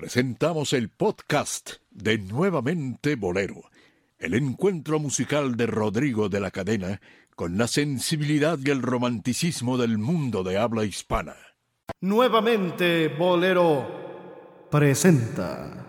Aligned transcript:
presentamos 0.00 0.72
el 0.72 0.88
podcast 0.88 1.72
de 1.90 2.16
Nuevamente 2.16 3.16
Bolero, 3.16 3.64
el 4.18 4.32
encuentro 4.32 4.98
musical 4.98 5.58
de 5.58 5.66
Rodrigo 5.66 6.30
de 6.30 6.40
la 6.40 6.50
Cadena 6.50 7.02
con 7.36 7.58
la 7.58 7.66
sensibilidad 7.66 8.58
y 8.64 8.70
el 8.70 8.80
romanticismo 8.80 9.76
del 9.76 9.98
mundo 9.98 10.42
de 10.42 10.56
habla 10.56 10.86
hispana. 10.86 11.36
Nuevamente 12.00 13.08
Bolero 13.08 14.68
presenta. 14.70 15.86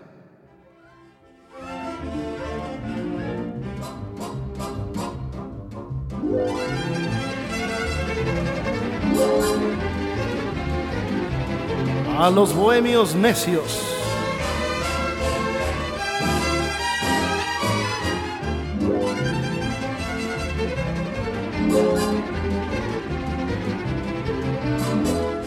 A 12.18 12.30
los 12.30 12.54
bohemios 12.54 13.14
necios. 13.14 13.91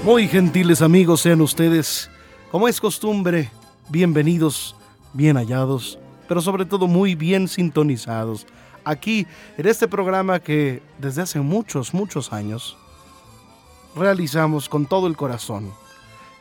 Muy 0.04 0.28
gentiles 0.28 0.82
amigos 0.84 1.22
sean 1.22 1.42
ustedes, 1.42 2.12
como 2.52 2.68
es 2.68 2.80
costumbre, 2.80 3.50
bienvenidos, 3.90 4.76
bien 5.14 5.36
hallados, 5.36 5.98
pero 6.28 6.42
sobre 6.42 6.66
todo 6.66 6.88
muy 6.88 7.16
bien 7.16 7.48
sintonizados, 7.48 8.46
aquí 8.84 9.26
en 9.58 9.68
este 9.68 9.88
programa 9.88 10.40
que 10.40 10.84
desde 11.00 11.24
hace 11.24 11.40
muchos, 11.40 11.94
muchos 11.94 12.32
años 12.32 12.78
realizamos 13.96 14.70
con 14.70 14.86
todo 14.86 15.08
el 15.08 15.18
corazón. 15.18 15.74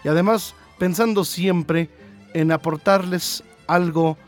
Y 0.05 0.09
además 0.09 0.55
pensando 0.79 1.25
siempre 1.25 1.89
en 2.35 2.53
aportarles 2.53 3.43
algo 3.67 4.19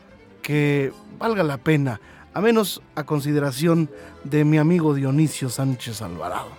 que 0.41 0.91
valga 1.19 1.43
la 1.43 1.57
pena, 1.57 2.01
a 2.37 2.41
menos 2.41 2.83
a 2.93 3.03
consideración 3.03 3.89
de 4.23 4.45
mi 4.45 4.59
amigo 4.59 4.93
Dionisio 4.93 5.49
Sánchez 5.49 6.03
Alvarado. 6.03 6.51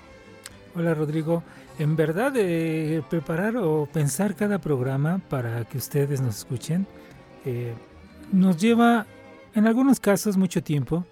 Hola 0.74 0.92
Rodrigo, 0.92 1.44
en 1.78 1.94
verdad 1.94 2.32
eh, 2.34 3.00
preparar 3.08 3.56
o 3.58 3.86
pensar 3.86 4.34
cada 4.34 4.58
programa 4.58 5.20
para 5.30 5.64
que 5.66 5.78
ustedes 5.78 6.20
nos 6.20 6.38
escuchen 6.38 6.84
eh, 7.44 7.74
nos 8.32 8.56
lleva 8.56 9.06
en 9.54 9.68
algunos 9.68 10.00
casos 10.00 10.36
mucho 10.36 10.64
tiempo, 10.64 11.06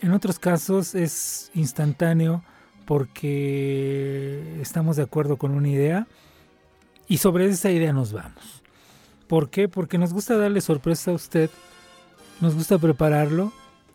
en 0.00 0.12
otros 0.12 0.38
casos 0.38 0.94
es 0.94 1.50
instantáneo 1.52 2.42
porque 2.86 4.62
estamos 4.62 4.96
de 4.96 5.02
acuerdo 5.02 5.36
con 5.36 5.50
una 5.50 5.68
idea 5.68 6.06
y 7.06 7.18
sobre 7.18 7.44
esa 7.44 7.70
idea 7.70 7.92
nos 7.92 8.14
vamos. 8.14 8.62
¿Por 9.26 9.50
qué? 9.50 9.68
Porque 9.68 9.98
nos 9.98 10.14
gusta 10.14 10.38
darle 10.38 10.62
sorpresa 10.62 11.10
a 11.10 11.14
usted, 11.14 11.50
nos 12.40 12.54
gusta 12.54 12.78
prepararlo, 12.78 13.52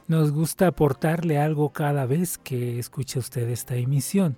nos 0.07 0.31
gusta 0.31 0.67
aportarle 0.67 1.37
algo 1.37 1.69
cada 1.69 2.05
vez 2.05 2.37
que 2.37 2.77
escuche 2.77 3.19
usted 3.19 3.49
esta 3.49 3.75
emisión. 3.75 4.35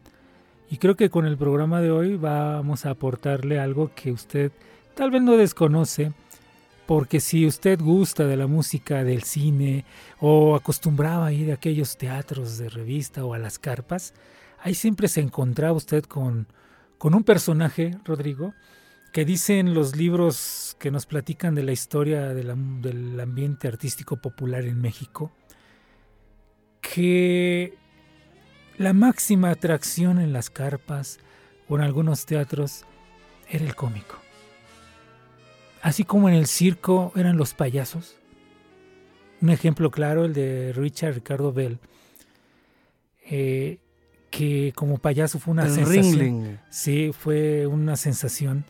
Y 0.69 0.77
creo 0.77 0.95
que 0.95 1.09
con 1.09 1.25
el 1.25 1.37
programa 1.37 1.81
de 1.81 1.91
hoy 1.91 2.15
vamos 2.15 2.85
a 2.85 2.91
aportarle 2.91 3.59
algo 3.59 3.91
que 3.95 4.11
usted 4.11 4.51
tal 4.93 5.11
vez 5.11 5.21
no 5.23 5.37
desconoce, 5.37 6.13
porque 6.85 7.19
si 7.19 7.47
usted 7.47 7.79
gusta 7.79 8.25
de 8.25 8.37
la 8.37 8.45
música 8.45 9.03
del 9.03 9.23
cine 9.23 9.85
o 10.19 10.55
acostumbraba 10.55 11.27
a 11.27 11.33
ir 11.33 11.49
a 11.51 11.55
aquellos 11.55 11.97
teatros 11.97 12.59
de 12.59 12.69
revista 12.69 13.25
o 13.25 13.33
a 13.33 13.39
las 13.39 13.57
carpas, 13.57 14.13
ahí 14.61 14.75
siempre 14.75 15.07
se 15.07 15.21
encontraba 15.21 15.73
usted 15.73 16.03
con, 16.03 16.47
con 16.99 17.15
un 17.15 17.23
personaje, 17.23 17.97
Rodrigo, 18.05 18.53
que 19.15 19.23
dicen 19.23 19.73
los 19.73 19.95
libros 19.95 20.75
que 20.77 20.91
nos 20.91 21.05
platican 21.05 21.55
de 21.55 21.63
la 21.63 21.71
historia 21.71 22.33
del 22.33 22.49
ambiente 23.21 23.69
artístico 23.69 24.17
popular 24.17 24.65
en 24.65 24.81
México, 24.81 25.31
que 26.81 27.75
la 28.77 28.91
máxima 28.91 29.51
atracción 29.51 30.19
en 30.19 30.33
las 30.33 30.49
carpas 30.49 31.19
o 31.69 31.77
en 31.77 31.83
algunos 31.83 32.25
teatros 32.25 32.83
era 33.49 33.63
el 33.63 33.73
cómico. 33.73 34.17
Así 35.81 36.03
como 36.03 36.27
en 36.27 36.35
el 36.35 36.45
circo 36.45 37.13
eran 37.15 37.37
los 37.37 37.53
payasos. 37.53 38.17
Un 39.41 39.49
ejemplo 39.49 39.91
claro, 39.91 40.25
el 40.25 40.33
de 40.33 40.73
Richard 40.75 41.13
Ricardo 41.13 41.53
Bell, 41.53 41.79
eh, 43.23 43.77
que 44.29 44.73
como 44.75 44.97
payaso 44.97 45.39
fue 45.39 45.53
una 45.53 45.69
sensación. 45.69 46.59
Sí, 46.69 47.11
fue 47.17 47.65
una 47.65 47.95
sensación. 47.95 48.65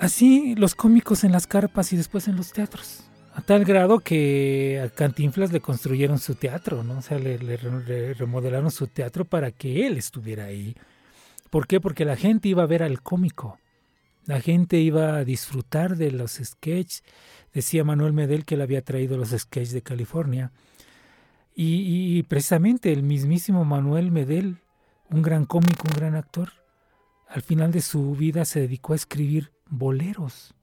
Así 0.00 0.56
los 0.56 0.74
cómicos 0.74 1.22
en 1.22 1.30
las 1.30 1.46
carpas 1.46 1.92
y 1.92 1.96
después 1.96 2.26
en 2.26 2.34
los 2.34 2.52
teatros 2.52 3.04
a 3.34 3.42
tal 3.42 3.64
grado 3.64 4.00
que 4.00 4.80
a 4.84 4.88
Cantinflas 4.88 5.52
le 5.52 5.60
construyeron 5.60 6.18
su 6.18 6.34
teatro, 6.34 6.82
¿no? 6.82 6.98
O 6.98 7.02
sea, 7.02 7.18
le, 7.18 7.36
remodelaron 8.14 8.70
su 8.70 8.86
teatro 8.88 9.24
para 9.24 9.52
que 9.52 9.86
él 9.86 9.96
estuviera 9.96 10.44
ahí. 10.44 10.76
¿Por 11.48 11.66
qué? 11.66 11.80
Porque 11.80 12.04
la 12.04 12.16
gente 12.16 12.48
iba 12.48 12.62
a 12.62 12.66
ver 12.66 12.82
al 12.82 13.02
cómico. 13.02 13.58
La 14.26 14.40
gente 14.40 14.78
iba 14.78 15.16
a 15.16 15.24
disfrutar 15.24 15.96
de 15.96 16.10
los 16.10 16.32
sketches. 16.32 17.04
Decía 17.52 17.84
Manuel 17.84 18.12
Medel 18.12 18.44
que 18.44 18.56
él 18.56 18.62
había 18.62 18.82
traído 18.82 19.16
los 19.16 19.30
sketches 19.30 19.72
de 19.72 19.82
California. 19.82 20.52
Y, 21.54 22.18
y 22.18 22.22
precisamente 22.24 22.92
el 22.92 23.02
mismísimo 23.02 23.64
Manuel 23.64 24.10
Medel, 24.10 24.58
un 25.08 25.22
gran 25.22 25.46
cómico, 25.46 25.84
un 25.88 25.94
gran 25.94 26.14
actor, 26.14 26.52
al 27.28 27.42
final 27.42 27.70
de 27.70 27.80
su 27.80 28.12
vida 28.14 28.44
se 28.44 28.60
dedicó 28.60 28.92
a 28.92 28.96
escribir 28.96 29.52
boleros 29.70 30.54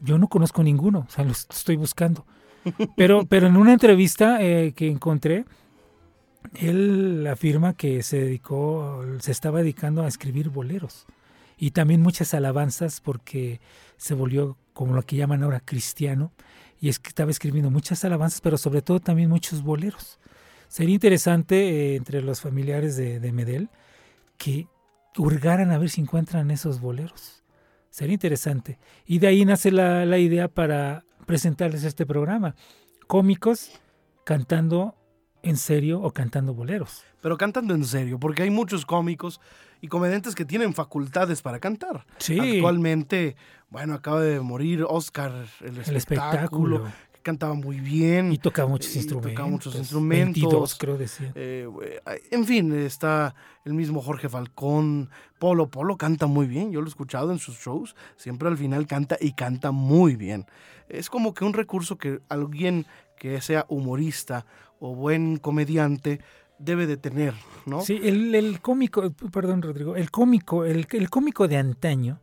yo 0.00 0.18
no 0.18 0.28
conozco 0.28 0.62
ninguno, 0.62 1.06
o 1.08 1.10
sea, 1.10 1.24
los 1.24 1.46
estoy 1.50 1.76
buscando. 1.76 2.26
Pero, 2.96 3.26
pero 3.28 3.46
en 3.46 3.56
una 3.56 3.72
entrevista 3.72 4.42
eh, 4.42 4.72
que 4.72 4.88
encontré, 4.88 5.44
él 6.54 7.26
afirma 7.30 7.74
que 7.74 8.02
se 8.02 8.20
dedicó, 8.20 9.04
se 9.20 9.32
estaba 9.32 9.60
dedicando 9.60 10.02
a 10.02 10.08
escribir 10.08 10.50
boleros 10.50 11.06
y 11.58 11.70
también 11.70 12.02
muchas 12.02 12.34
alabanzas 12.34 13.00
porque 13.00 13.60
se 13.96 14.14
volvió 14.14 14.56
como 14.72 14.94
lo 14.94 15.02
que 15.02 15.16
llaman 15.16 15.42
ahora 15.42 15.60
cristiano 15.60 16.32
y 16.80 16.88
es 16.88 16.98
que 16.98 17.08
estaba 17.08 17.30
escribiendo 17.30 17.70
muchas 17.70 18.04
alabanzas, 18.04 18.40
pero 18.40 18.58
sobre 18.58 18.82
todo 18.82 19.00
también 19.00 19.30
muchos 19.30 19.62
boleros. 19.62 20.18
Sería 20.68 20.94
interesante 20.94 21.56
eh, 21.56 21.96
entre 21.96 22.22
los 22.22 22.40
familiares 22.40 22.96
de, 22.96 23.18
de 23.18 23.32
Medel 23.32 23.70
que 24.36 24.68
hurgaran 25.18 25.70
a 25.72 25.78
ver 25.78 25.90
si 25.90 26.00
encuentran 26.00 26.50
esos 26.50 26.80
boleros. 26.80 27.44
Sería 27.90 28.14
interesante. 28.14 28.78
Y 29.06 29.18
de 29.18 29.28
ahí 29.28 29.44
nace 29.44 29.70
la, 29.70 30.18
idea 30.18 30.48
para 30.48 31.04
presentarles 31.24 31.84
este 31.84 32.04
programa. 32.04 32.54
Cómicos 33.06 33.70
cantando 34.24 34.94
en 35.42 35.56
serio 35.56 36.00
o 36.02 36.12
cantando 36.12 36.52
boleros. 36.52 37.04
Pero 37.22 37.38
cantando 37.38 37.74
en 37.74 37.84
serio, 37.84 38.18
porque 38.18 38.42
hay 38.42 38.50
muchos 38.50 38.84
cómicos 38.84 39.40
y 39.80 39.88
comediantes 39.88 40.34
que 40.34 40.44
tienen 40.44 40.74
facultades 40.74 41.42
para 41.42 41.58
cantar. 41.58 42.04
Sí. 42.18 42.38
Actualmente, 42.38 43.36
bueno, 43.70 43.94
acaba 43.94 44.20
de 44.20 44.40
morir 44.40 44.84
Oscar, 44.86 45.32
el, 45.60 45.78
el 45.78 45.96
espectáculo, 45.96 46.84
cantaba 47.26 47.54
muy 47.54 47.80
bien. 47.80 48.32
Y 48.32 48.38
tocaba 48.38 48.68
muchos 48.68 48.94
instrumentos. 48.94 49.32
Tocaba 49.32 49.48
muchos 49.48 49.74
instrumentos. 49.74 50.76
creo 50.78 50.96
decía. 50.96 51.32
Eh, 51.34 51.68
en 52.30 52.44
fin, 52.44 52.72
está 52.72 53.34
el 53.64 53.74
mismo 53.74 54.00
Jorge 54.00 54.28
Falcón. 54.28 55.10
Polo 55.40 55.68
Polo 55.68 55.96
canta 55.96 56.26
muy 56.26 56.46
bien. 56.46 56.70
Yo 56.70 56.80
lo 56.80 56.86
he 56.86 56.88
escuchado 56.88 57.32
en 57.32 57.40
sus 57.40 57.58
shows. 57.58 57.96
Siempre 58.16 58.48
al 58.48 58.56
final 58.56 58.86
canta 58.86 59.16
y 59.20 59.32
canta 59.32 59.72
muy 59.72 60.14
bien. 60.14 60.46
Es 60.88 61.10
como 61.10 61.34
que 61.34 61.44
un 61.44 61.52
recurso 61.52 61.98
que 61.98 62.20
alguien 62.28 62.86
que 63.18 63.40
sea 63.40 63.66
humorista 63.68 64.46
o 64.78 64.94
buen 64.94 65.38
comediante 65.38 66.20
debe 66.60 66.86
de 66.86 66.96
tener, 66.96 67.34
¿no? 67.66 67.80
Sí, 67.80 68.00
el, 68.04 68.60
cómico, 68.60 69.10
perdón 69.32 69.62
Rodrigo, 69.62 69.96
el 69.96 70.10
cómico, 70.10 70.64
el, 70.64 70.86
el 70.90 71.10
cómico 71.10 71.48
de 71.48 71.56
antaño, 71.56 72.20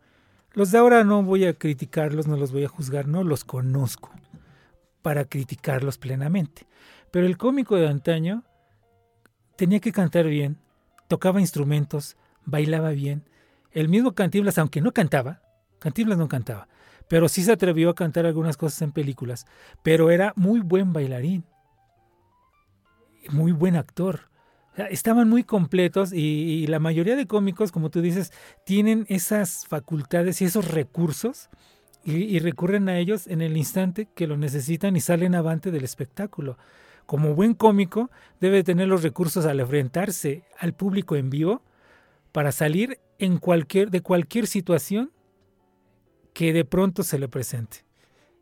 los 0.53 0.71
de 0.71 0.77
ahora 0.79 1.03
no 1.03 1.21
voy 1.23 1.45
a 1.45 1.53
criticarlos, 1.53 2.25
no 2.25 2.37
los 2.37 2.51
voy 2.51 2.63
a 2.63 2.67
juzgar, 2.67 3.07
no 3.07 3.23
los 3.23 3.43
conozco 3.43 4.11
para 5.03 5.25
criticarlos 5.25 5.99
plenamente. 5.99 6.65
Pero 7.11 7.27
el 7.27 7.37
cómico 7.37 7.75
de 7.75 7.87
antaño 7.87 8.43
tenía 9.55 9.79
que 9.79 9.91
cantar 9.91 10.25
bien, 10.25 10.57
tocaba 11.07 11.39
instrumentos, 11.39 12.17
bailaba 12.43 12.89
bien. 12.89 13.29
El 13.71 13.89
mismo 13.89 14.13
Cantinflas, 14.13 14.57
aunque 14.57 14.81
no 14.81 14.91
cantaba, 14.91 15.41
Cantinflas 15.77 16.17
no 16.17 16.27
cantaba, 16.27 16.67
pero 17.07 17.29
sí 17.29 17.43
se 17.43 17.51
atrevió 17.51 17.89
a 17.91 17.95
cantar 17.95 18.25
algunas 18.25 18.57
cosas 18.57 18.81
en 18.81 18.91
películas, 18.91 19.45
pero 19.83 20.09
era 20.09 20.33
muy 20.35 20.61
buen 20.61 20.93
bailarín, 20.93 21.45
muy 23.29 23.51
buen 23.51 23.75
actor. 23.75 24.29
estaban 24.89 25.29
muy 25.29 25.43
completos 25.43 26.13
y, 26.13 26.65
la 26.67 26.79
mayoría 26.79 27.15
de 27.15 27.27
cómicos, 27.27 27.71
como 27.71 27.89
tú 27.91 28.01
dices, 28.01 28.31
tienen 28.65 29.05
esas 29.09 29.67
facultades 29.67 30.41
y 30.41 30.45
esos 30.45 30.71
recursos 30.71 31.49
y, 32.05 32.39
recurren 32.39 32.89
a 32.89 32.99
ellos 32.99 33.27
en 33.27 33.41
el 33.41 33.55
instante 33.55 34.09
que 34.13 34.27
lo 34.27 34.35
necesitan 34.35 34.95
y 34.95 34.99
salen 35.01 35.35
avante 35.35 35.71
del 35.71 35.85
espectáculo. 35.85 36.57
Como 37.05 37.33
buen 37.33 37.53
cómico, 37.53 38.11
debe 38.41 38.63
tener 38.63 38.87
los 38.87 39.03
recursos 39.03 39.45
al 39.45 39.59
enfrentarse 39.59 40.43
al 40.59 40.73
público 40.73 41.15
en 41.15 41.29
vivo 41.29 41.61
para 42.31 42.51
salir 42.51 42.99
en 43.19 43.37
cualquier, 43.37 43.89
de 43.89 44.01
cualquier 44.01 44.47
situación 44.47 45.11
que 46.33 46.51
de 46.51 46.65
pronto 46.65 47.03
se 47.03 47.19
le 47.19 47.29
presente. 47.29 47.85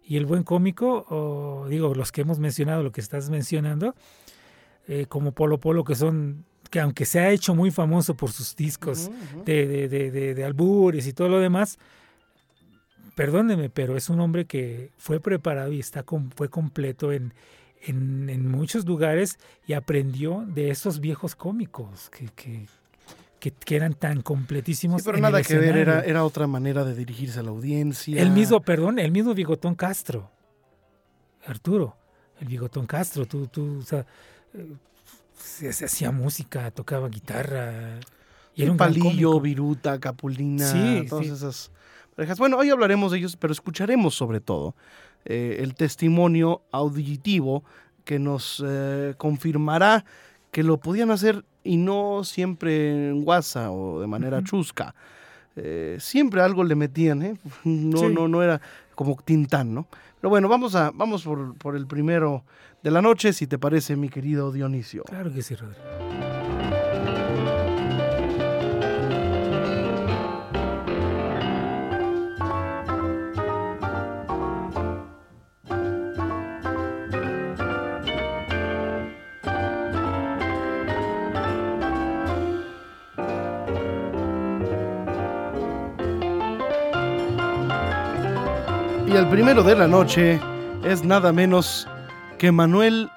Y 0.04 0.18
el 0.18 0.26
buen 0.26 0.44
cómico, 0.44 1.06
o 1.10 1.68
digo, 1.68 1.94
los 1.94 2.12
que 2.12 2.22
hemos 2.22 2.40
mencionado, 2.40 2.82
lo 2.82 2.92
que 2.92 3.02
estás 3.02 3.30
mencionando, 3.30 3.96
eh, 4.88 5.06
como 5.08 5.34
Polo 5.34 5.60
Polo, 5.60 5.84
que 5.84 5.94
son, 5.94 6.46
que 6.72 6.80
aunque 6.80 7.06
se 7.06 7.20
ha 7.20 7.30
hecho 7.30 7.54
muy 7.54 7.70
famoso 7.70 8.16
por 8.16 8.32
sus 8.32 8.56
discos 8.56 9.12
De, 9.46 9.68
de, 9.68 9.88
de, 9.88 10.34
de, 10.34 10.44
albures 10.44 11.06
y 11.06 11.14
todo 11.14 11.30
lo 11.30 11.40
demás, 11.40 11.78
perdóneme, 13.22 13.70
pero 13.70 13.96
es 13.96 14.10
un 14.10 14.20
hombre 14.20 14.46
que 14.46 14.90
fue 14.98 15.20
preparado 15.20 15.72
y 15.72 15.80
está 15.80 16.04
fue 16.36 16.50
completo 16.50 17.12
en, 17.12 17.36
en, 17.84 18.32
en, 18.32 18.50
muchos 18.50 18.84
lugares 18.86 19.38
y 19.68 19.74
aprendió 19.74 20.44
de 20.48 20.72
esos 20.72 21.00
viejos 21.00 21.36
cómicos 21.36 22.10
que, 22.10 22.30
que, 23.40 23.52
que, 23.52 23.76
eran 23.76 23.94
tan 23.94 24.22
completísimos. 24.22 25.04
Sí, 25.04 25.06
pero 25.06 25.20
nada 25.20 25.44
que 25.44 25.56
ver, 25.56 25.78
era, 25.78 26.02
era 26.02 26.26
otra 26.26 26.48
manera 26.48 26.84
de 26.84 26.96
dirigirse 26.96 27.40
a 27.40 27.44
la 27.44 27.52
audiencia. 27.52 28.20
El 28.20 28.32
mismo, 28.32 28.60
perdón, 28.60 28.98
el 28.98 29.12
mismo 29.12 29.36
Bigotón 29.36 29.76
Castro. 29.76 30.32
Arturo, 31.46 31.96
el 32.40 32.48
Bigotón 32.48 32.88
Castro, 32.88 33.28
tú, 33.28 33.46
tú, 33.46 33.80
o 33.80 33.84
sea, 33.84 34.04
eh, 34.56 34.74
se, 35.38 35.70
hacía 35.86 36.10
música, 36.10 36.72
tocaba 36.72 37.08
guitarra. 37.08 38.00
Y 38.56 38.64
era 38.64 38.72
un 38.72 38.78
palillo, 38.78 39.40
viruta, 39.40 40.00
capulina, 40.00 40.66
sí, 40.66 41.06
todas 41.08 41.28
esas 41.28 41.72
Bueno, 42.38 42.58
hoy 42.58 42.70
hablaremos 42.70 43.12
de 43.12 43.20
ellos, 43.20 43.36
pero 43.36 43.52
escucharemos 43.52 44.16
sobre 44.16 44.40
todo 44.40 44.76
eh, 45.26 45.58
el 45.60 45.76
testimonio 45.76 46.62
auditivo 46.72 47.64
que 48.06 48.20
nos 48.20 48.64
eh, 48.66 49.14
confirmará 49.18 50.06
que 50.52 50.64
lo 50.64 50.78
podían 50.78 51.12
hacer 51.12 51.46
y 51.64 51.78
no 51.78 52.24
siempre 52.24 53.10
en 53.10 53.24
WhatsApp 53.26 53.72
o 53.72 54.02
de 54.02 54.08
manera 54.08 54.44
chusca. 54.44 54.94
Eh, 55.56 55.98
siempre 56.00 56.42
algo 56.42 56.64
le 56.64 56.76
metían, 56.76 57.22
¿eh? 57.24 57.38
No, 57.64 58.10
no, 58.10 58.28
no 58.28 58.44
era 58.44 58.62
como 58.96 59.18
Tintán, 59.24 59.74
¿no? 59.74 59.88
Pero 60.20 60.30
bueno, 60.30 60.48
vamos, 60.48 60.76
a, 60.76 60.92
vamos 60.94 61.24
por, 61.24 61.56
por 61.58 61.76
el 61.76 61.88
primero 61.88 62.44
de 62.84 62.92
la 62.92 63.02
noche, 63.02 63.34
si 63.34 63.48
te 63.48 63.58
parece, 63.58 63.96
mi 63.96 64.10
querido 64.10 64.52
Dionisio. 64.52 65.04
Claro 65.04 65.34
que 65.34 65.42
sí, 65.42 65.56
Rodrigo. 65.56 66.31
El 89.22 89.30
primero 89.30 89.62
de 89.62 89.76
la 89.76 89.88
noche 89.88 90.40
es 90.84 91.04
nada 91.04 91.32
menos 91.32 91.88
que 92.40 92.52
Manuel 92.52 93.08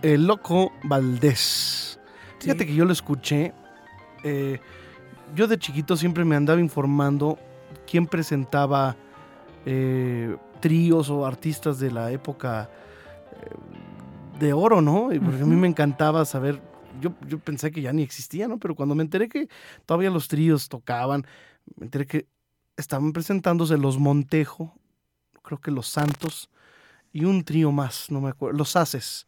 el 0.00 0.26
Loco 0.26 0.72
Valdés. 0.84 2.00
Fíjate 2.40 2.64
que 2.64 2.74
yo 2.74 2.86
lo 2.86 2.92
escuché. 2.92 3.52
Eh, 4.24 4.60
yo 5.34 5.46
de 5.46 5.58
chiquito 5.58 5.94
siempre 5.98 6.24
me 6.24 6.36
andaba 6.36 6.58
informando 6.58 7.38
quién 7.86 8.06
presentaba 8.06 8.96
eh, 9.66 10.34
tríos 10.60 11.10
o 11.10 11.26
artistas 11.26 11.78
de 11.78 11.90
la 11.90 12.10
época 12.10 12.70
eh, 13.32 14.38
de 14.40 14.54
oro, 14.54 14.80
¿no? 14.80 15.10
Porque 15.22 15.42
a 15.42 15.46
mí 15.46 15.56
me 15.56 15.68
encantaba 15.68 16.24
saber. 16.24 16.62
Yo, 16.98 17.12
yo 17.28 17.38
pensé 17.38 17.70
que 17.70 17.82
ya 17.82 17.92
ni 17.92 18.02
existía, 18.02 18.48
¿no? 18.48 18.58
Pero 18.58 18.74
cuando 18.74 18.94
me 18.94 19.02
enteré 19.02 19.28
que 19.28 19.48
todavía 19.84 20.08
los 20.08 20.28
tríos 20.28 20.70
tocaban, 20.70 21.26
me 21.76 21.84
enteré 21.84 22.06
que 22.06 22.26
estaban 22.78 23.12
presentándose 23.12 23.76
los 23.76 23.98
Montejo, 23.98 24.78
creo 25.42 25.60
que 25.60 25.70
los 25.70 25.88
Santos 25.88 26.50
y 27.12 27.24
un 27.24 27.44
trío 27.44 27.72
más, 27.72 28.10
no 28.10 28.20
me 28.20 28.30
acuerdo, 28.30 28.56
los 28.56 28.76
Haces. 28.76 29.26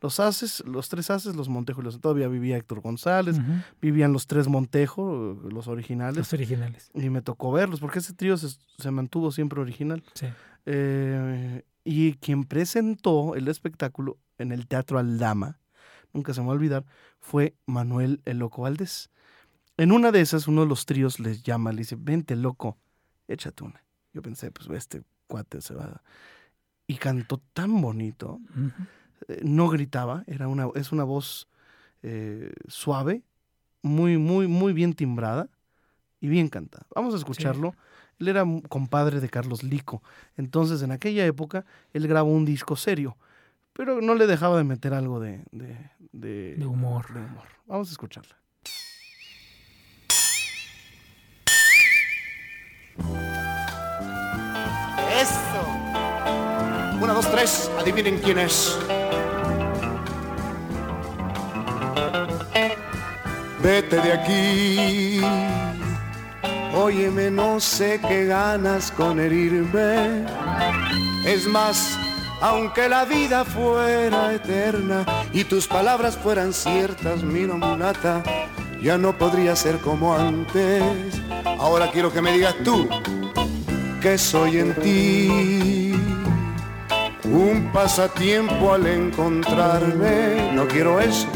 Los 0.00 0.20
Haces, 0.20 0.62
los 0.66 0.88
tres 0.88 1.10
Haces, 1.10 1.36
los 1.36 1.48
Montejo, 1.48 1.82
los, 1.82 2.00
todavía 2.00 2.28
vivía 2.28 2.56
Héctor 2.56 2.80
González, 2.80 3.36
vivían 3.80 4.12
los 4.12 4.26
tres 4.26 4.46
Montejo, 4.46 5.38
los 5.50 5.68
originales. 5.68 6.18
Los 6.18 6.32
originales. 6.32 6.90
Y 6.94 7.08
me 7.08 7.22
tocó 7.22 7.50
verlos, 7.50 7.80
porque 7.80 8.00
ese 8.00 8.12
trío 8.12 8.36
se, 8.36 8.90
mantuvo 8.90 9.32
siempre 9.32 9.60
original. 9.60 10.02
Sí. 10.14 10.26
Eh, 10.66 11.62
y 11.82 12.14
quien 12.14 12.44
presentó 12.44 13.36
el 13.36 13.48
espectáculo 13.48 14.18
en 14.38 14.52
el 14.52 14.66
Teatro 14.66 14.98
Aldama, 14.98 15.60
nunca 16.12 16.34
se 16.34 16.40
me 16.40 16.48
va 16.48 16.52
a 16.52 16.56
olvidar, 16.56 16.84
fue 17.20 17.54
Manuel 17.64 18.20
El 18.26 18.38
Loco 18.38 18.62
Valdés. 18.62 19.10
En 19.78 19.92
una 19.92 20.12
de 20.12 20.20
esas, 20.20 20.46
uno 20.46 20.62
de 20.62 20.68
los 20.68 20.86
tríos 20.86 21.20
les 21.20 21.42
llama, 21.42 21.72
le 21.72 21.78
dice, 21.78 21.96
vente 21.98 22.36
loco, 22.36 22.78
échate 23.28 23.64
una. 23.64 23.82
Yo 24.12 24.22
pensé, 24.22 24.50
pues 24.50 24.68
este 24.70 25.04
cuate 25.26 25.60
se 25.60 25.74
va. 25.74 26.02
Y 26.86 26.96
cantó 26.96 27.38
tan 27.52 27.80
bonito. 27.80 28.40
Eh, 29.28 29.40
no 29.44 29.68
gritaba, 29.68 30.24
era 30.26 30.48
una, 30.48 30.68
es 30.74 30.92
una 30.92 31.04
voz 31.04 31.48
eh, 32.02 32.52
suave, 32.68 33.22
muy, 33.82 34.18
muy, 34.18 34.46
muy 34.46 34.72
bien 34.72 34.94
timbrada 34.94 35.48
y 36.20 36.28
bien 36.28 36.48
cantada. 36.48 36.86
Vamos 36.94 37.14
a 37.14 37.18
escucharlo. 37.18 37.74
Él 38.18 38.28
era 38.28 38.44
compadre 38.68 39.20
de 39.20 39.28
Carlos 39.28 39.62
Lico. 39.62 40.02
Entonces, 40.36 40.82
en 40.82 40.90
aquella 40.90 41.26
época, 41.26 41.66
él 41.92 42.06
grabó 42.08 42.30
un 42.30 42.44
disco 42.44 42.76
serio, 42.76 43.16
pero 43.72 44.00
no 44.00 44.14
le 44.14 44.26
dejaba 44.26 44.56
de 44.56 44.64
meter 44.64 44.94
algo 44.94 45.20
de, 45.20 45.44
de 45.50 46.66
humor. 46.66 47.12
De 47.12 47.20
humor. 47.20 47.48
Vamos 47.66 47.88
a 47.88 47.92
escucharla. 47.92 48.36
Una, 57.00 57.12
dos, 57.12 57.30
tres, 57.30 57.70
adivinen 57.78 58.18
quién 58.18 58.38
es. 58.38 58.76
Vete 63.62 64.00
de 64.00 64.12
aquí. 64.12 65.20
Óyeme, 66.74 67.30
no 67.30 67.60
sé 67.60 68.00
qué 68.06 68.26
ganas 68.26 68.90
con 68.90 69.20
herirme. 69.20 70.24
Es 71.24 71.46
más, 71.46 71.98
aunque 72.40 72.88
la 72.88 73.04
vida 73.04 73.44
fuera 73.44 74.34
eterna 74.34 75.04
y 75.32 75.44
tus 75.44 75.66
palabras 75.66 76.16
fueran 76.16 76.52
ciertas, 76.52 77.22
mi 77.22 77.46
mulata, 77.46 78.22
ya 78.80 78.98
no 78.98 79.16
podría 79.16 79.56
ser 79.56 79.78
como 79.78 80.14
antes. 80.14 80.82
Ahora 81.58 81.90
quiero 81.90 82.12
que 82.12 82.22
me 82.22 82.32
digas 82.32 82.54
tú 82.62 82.88
que 84.06 84.18
soy 84.18 84.58
en 84.58 84.72
ti. 84.76 85.92
Un 87.24 87.72
pasatiempo 87.72 88.74
al 88.74 88.86
encontrarme, 88.86 90.52
no 90.54 90.68
quiero 90.68 91.00
eso, 91.00 91.26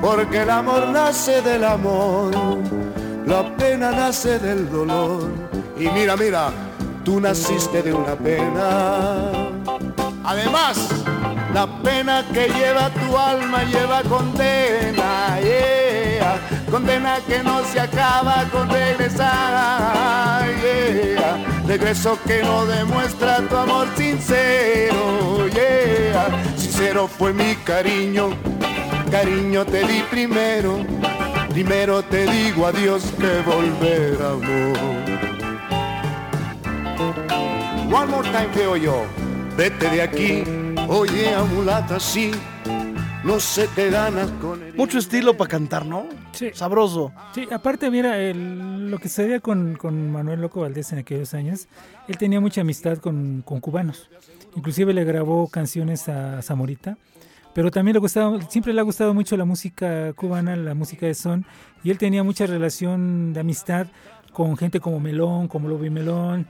porque 0.00 0.42
el 0.42 0.50
amor 0.50 0.86
nace 0.86 1.42
del 1.42 1.64
amor, 1.64 2.32
la 3.26 3.56
pena 3.56 3.90
nace 3.90 4.38
del 4.38 4.70
dolor. 4.70 5.30
Y 5.76 5.88
mira, 5.88 6.16
mira, 6.16 6.50
tú 7.04 7.20
naciste 7.20 7.82
de 7.82 7.92
una 7.92 8.14
pena. 8.14 9.32
Además, 10.22 10.90
la 11.52 11.66
pena 11.82 12.24
que 12.32 12.50
lleva 12.50 12.88
tu 12.90 13.18
alma 13.18 13.64
lleva 13.64 14.02
condena, 14.04 15.40
condena 16.70 17.18
que 17.26 17.42
no 17.42 17.64
se 17.64 17.80
acaba 17.80 18.44
con 18.52 18.70
regresar. 18.70 20.20
Regreso 21.70 22.18
que 22.26 22.42
no 22.42 22.66
demuestra 22.66 23.46
tu 23.48 23.56
amor 23.56 23.86
sincero, 23.96 25.46
yeah. 25.50 26.28
sincero 26.56 27.06
fue 27.06 27.32
mi 27.32 27.54
cariño, 27.64 28.30
cariño 29.08 29.64
te 29.64 29.86
di 29.86 30.02
primero, 30.10 30.84
primero 31.50 32.02
te 32.02 32.26
digo 32.26 32.66
adiós 32.66 33.04
que 33.20 33.40
volver 33.48 34.18
amor. 34.20 34.78
One 37.92 38.10
more 38.10 38.28
time 38.30 38.50
veo 38.52 38.76
yo, 38.76 39.04
vete 39.56 39.90
de 39.90 40.02
aquí 40.02 40.42
Oye, 40.88 41.32
amulata, 41.32 42.00
sí, 42.00 42.32
no 43.24 43.40
sé 43.40 43.68
qué 43.74 43.90
ganas 43.90 44.30
con 44.40 44.60
Mucho 44.76 44.98
estilo 44.98 45.36
para 45.36 45.50
cantar, 45.50 45.86
¿no? 45.86 46.06
Sí. 46.32 46.50
Sabroso. 46.54 47.12
Sí, 47.34 47.46
aparte, 47.50 47.90
mira, 47.90 48.16
lo 48.34 48.98
que 48.98 49.08
se 49.08 49.24
veía 49.24 49.40
con, 49.40 49.78
Manuel 50.10 50.40
Loco 50.40 50.60
Valdés 50.60 50.92
en 50.92 51.00
aquellos 51.00 51.34
años, 51.34 51.68
él 52.08 52.16
tenía 52.16 52.40
mucha 52.40 52.62
amistad 52.62 52.98
con, 52.98 53.42
cubanos. 53.42 54.10
Inclusive 54.56 54.92
le 54.94 55.04
grabó 55.04 55.48
canciones 55.48 56.08
a 56.08 56.42
Zamorita 56.42 56.96
pero 57.52 57.70
también 57.70 57.94
le 57.94 57.98
gustaba, 57.98 58.40
siempre 58.42 58.72
le 58.72 58.80
ha 58.80 58.84
gustado 58.84 59.12
mucho 59.12 59.36
la 59.36 59.44
música 59.44 60.12
cubana, 60.12 60.54
la 60.54 60.74
música 60.74 61.06
de 61.06 61.14
son, 61.14 61.44
y 61.82 61.90
él 61.90 61.98
tenía 61.98 62.22
mucha 62.22 62.46
relación 62.46 63.32
de 63.32 63.40
amistad 63.40 63.88
con 64.32 64.56
gente 64.56 64.78
como 64.78 65.00
Melón, 65.00 65.48
como 65.48 65.68
Lobby 65.68 65.90
Melón, 65.90 66.46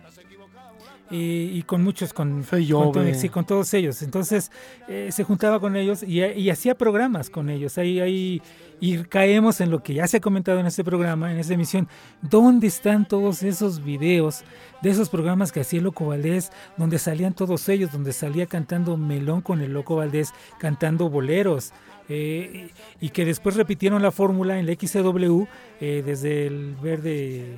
y, 1.11 1.62
con 1.62 1.83
muchos, 1.83 2.12
con, 2.12 2.45
con, 2.45 3.14
sí, 3.14 3.29
con 3.29 3.45
todos 3.45 3.75
ellos. 3.75 4.02
Entonces 4.02 4.50
eh, 4.88 5.09
se 5.11 5.25
juntaba 5.25 5.59
con 5.59 5.76
ellos 5.76 6.02
y, 6.02 6.50
hacía 6.50 6.76
programas 6.76 7.31
con 7.31 7.50
ellos. 7.50 7.79
Ahí, 7.79 8.00
ahí, 8.00 8.43
y 8.81 8.99
caemos 9.05 9.61
en 9.61 9.71
lo 9.71 9.83
que 9.83 9.95
ya 9.95 10.07
se 10.07 10.19
ha 10.19 10.21
comentado 10.21 10.61
en 10.61 10.67
este 10.67 10.85
programa, 10.85 11.33
en 11.33 11.38
esta 11.38 11.55
emisión. 11.55 11.88
¿Dónde 12.23 12.69
están 12.69 13.09
todos 13.09 13.43
esos 13.43 13.83
videos 13.83 14.45
de 14.83 14.90
esos 14.90 15.09
programas 15.09 15.52
que 15.52 15.61
hacía 15.61 15.79
el 15.79 15.85
Loco 15.85 16.07
Valdés, 16.07 16.52
donde 16.76 16.99
salían 16.99 17.35
todos 17.35 17.69
ellos, 17.69 17.93
donde 17.93 18.12
salía 18.12 18.47
cantando 18.47 18.97
Melón 18.97 19.40
con 19.40 19.61
el 19.61 19.73
Loco 19.73 19.97
Valdés, 19.97 20.33
cantando 20.59 21.11
boleros? 21.11 21.73
Eh, 22.12 22.71
y 23.00 23.11
que 23.11 23.25
después 23.25 23.55
repitieron 23.55 24.02
la 24.02 24.11
fórmula 24.11 24.59
en 24.59 24.67
la 24.67 24.73
XCW 24.73 25.45
eh, 25.81 26.02
desde 26.05 26.49
el 26.49 26.75
verde 26.75 27.57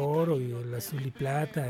oro 0.00 0.40
y 0.40 0.52
el 0.52 0.74
azul 0.74 1.00
y 1.04 1.10
plata, 1.10 1.66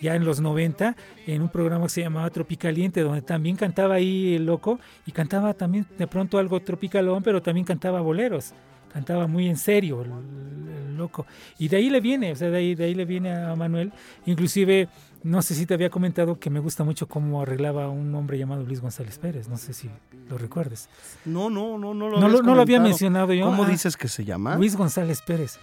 ya 0.00 0.14
en 0.14 0.24
los 0.24 0.40
90, 0.40 0.96
en 1.26 1.42
un 1.42 1.48
programa 1.48 1.84
que 1.84 1.90
se 1.90 2.00
llamaba 2.02 2.30
Tropicaliente, 2.30 3.00
donde 3.00 3.22
también 3.22 3.56
cantaba 3.56 3.96
ahí 3.96 4.34
el 4.34 4.46
loco 4.46 4.78
y 5.06 5.12
cantaba 5.12 5.54
también 5.54 5.86
de 5.98 6.06
pronto 6.06 6.38
algo 6.38 6.60
tropicalón, 6.60 7.22
pero 7.22 7.42
también 7.42 7.64
cantaba 7.64 8.00
boleros, 8.00 8.52
cantaba 8.92 9.26
muy 9.26 9.48
en 9.48 9.56
serio 9.56 10.02
el, 10.02 10.96
loco. 10.96 11.26
Y 11.58 11.68
de 11.68 11.78
ahí 11.78 11.90
le 11.90 12.00
viene, 12.00 12.32
o 12.32 12.36
sea, 12.36 12.50
de 12.50 12.58
ahí, 12.58 12.74
de 12.74 12.84
ahí 12.84 12.94
le 12.94 13.04
viene 13.04 13.32
a 13.32 13.54
Manuel, 13.56 13.92
inclusive... 14.26 14.88
No 15.24 15.40
sé 15.40 15.54
si 15.54 15.66
te 15.66 15.74
había 15.74 15.88
comentado 15.88 16.40
que 16.40 16.50
me 16.50 16.58
gusta 16.58 16.82
mucho 16.82 17.06
cómo 17.06 17.42
arreglaba 17.42 17.88
un 17.88 18.12
hombre 18.12 18.38
llamado 18.38 18.64
Luis 18.64 18.80
González 18.80 19.20
Pérez. 19.20 19.48
No 19.48 19.56
sé 19.56 19.72
si 19.72 19.88
lo 20.28 20.36
recuerdes. 20.36 20.88
No, 21.24 21.48
no, 21.48 21.78
no, 21.78 21.94
no 21.94 22.08
lo, 22.08 22.18
no, 22.18 22.28
lo, 22.28 22.42
no 22.42 22.56
lo 22.56 22.60
había 22.62 22.80
mencionado 22.80 23.32
yo. 23.32 23.46
¿Cómo 23.46 23.62
ah, 23.62 23.68
dices 23.68 23.96
que 23.96 24.08
se 24.08 24.24
llama? 24.24 24.56
Luis 24.56 24.74
González 24.74 25.22
Pérez. 25.22 25.60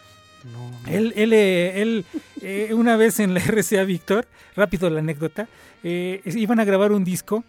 Él, 0.87 1.13
él, 1.15 1.33
eh, 1.33 1.81
él 1.81 2.05
eh, 2.41 2.73
una 2.73 2.97
vez 2.97 3.19
en 3.19 3.33
la 3.33 3.39
RCA 3.45 3.83
Víctor, 3.83 4.27
rápido 4.55 4.89
la 4.89 4.99
anécdota, 4.99 5.47
eh, 5.83 6.21
iban 6.25 6.59
a 6.59 6.65
grabar 6.65 6.91
un 6.91 7.03
disco 7.03 7.43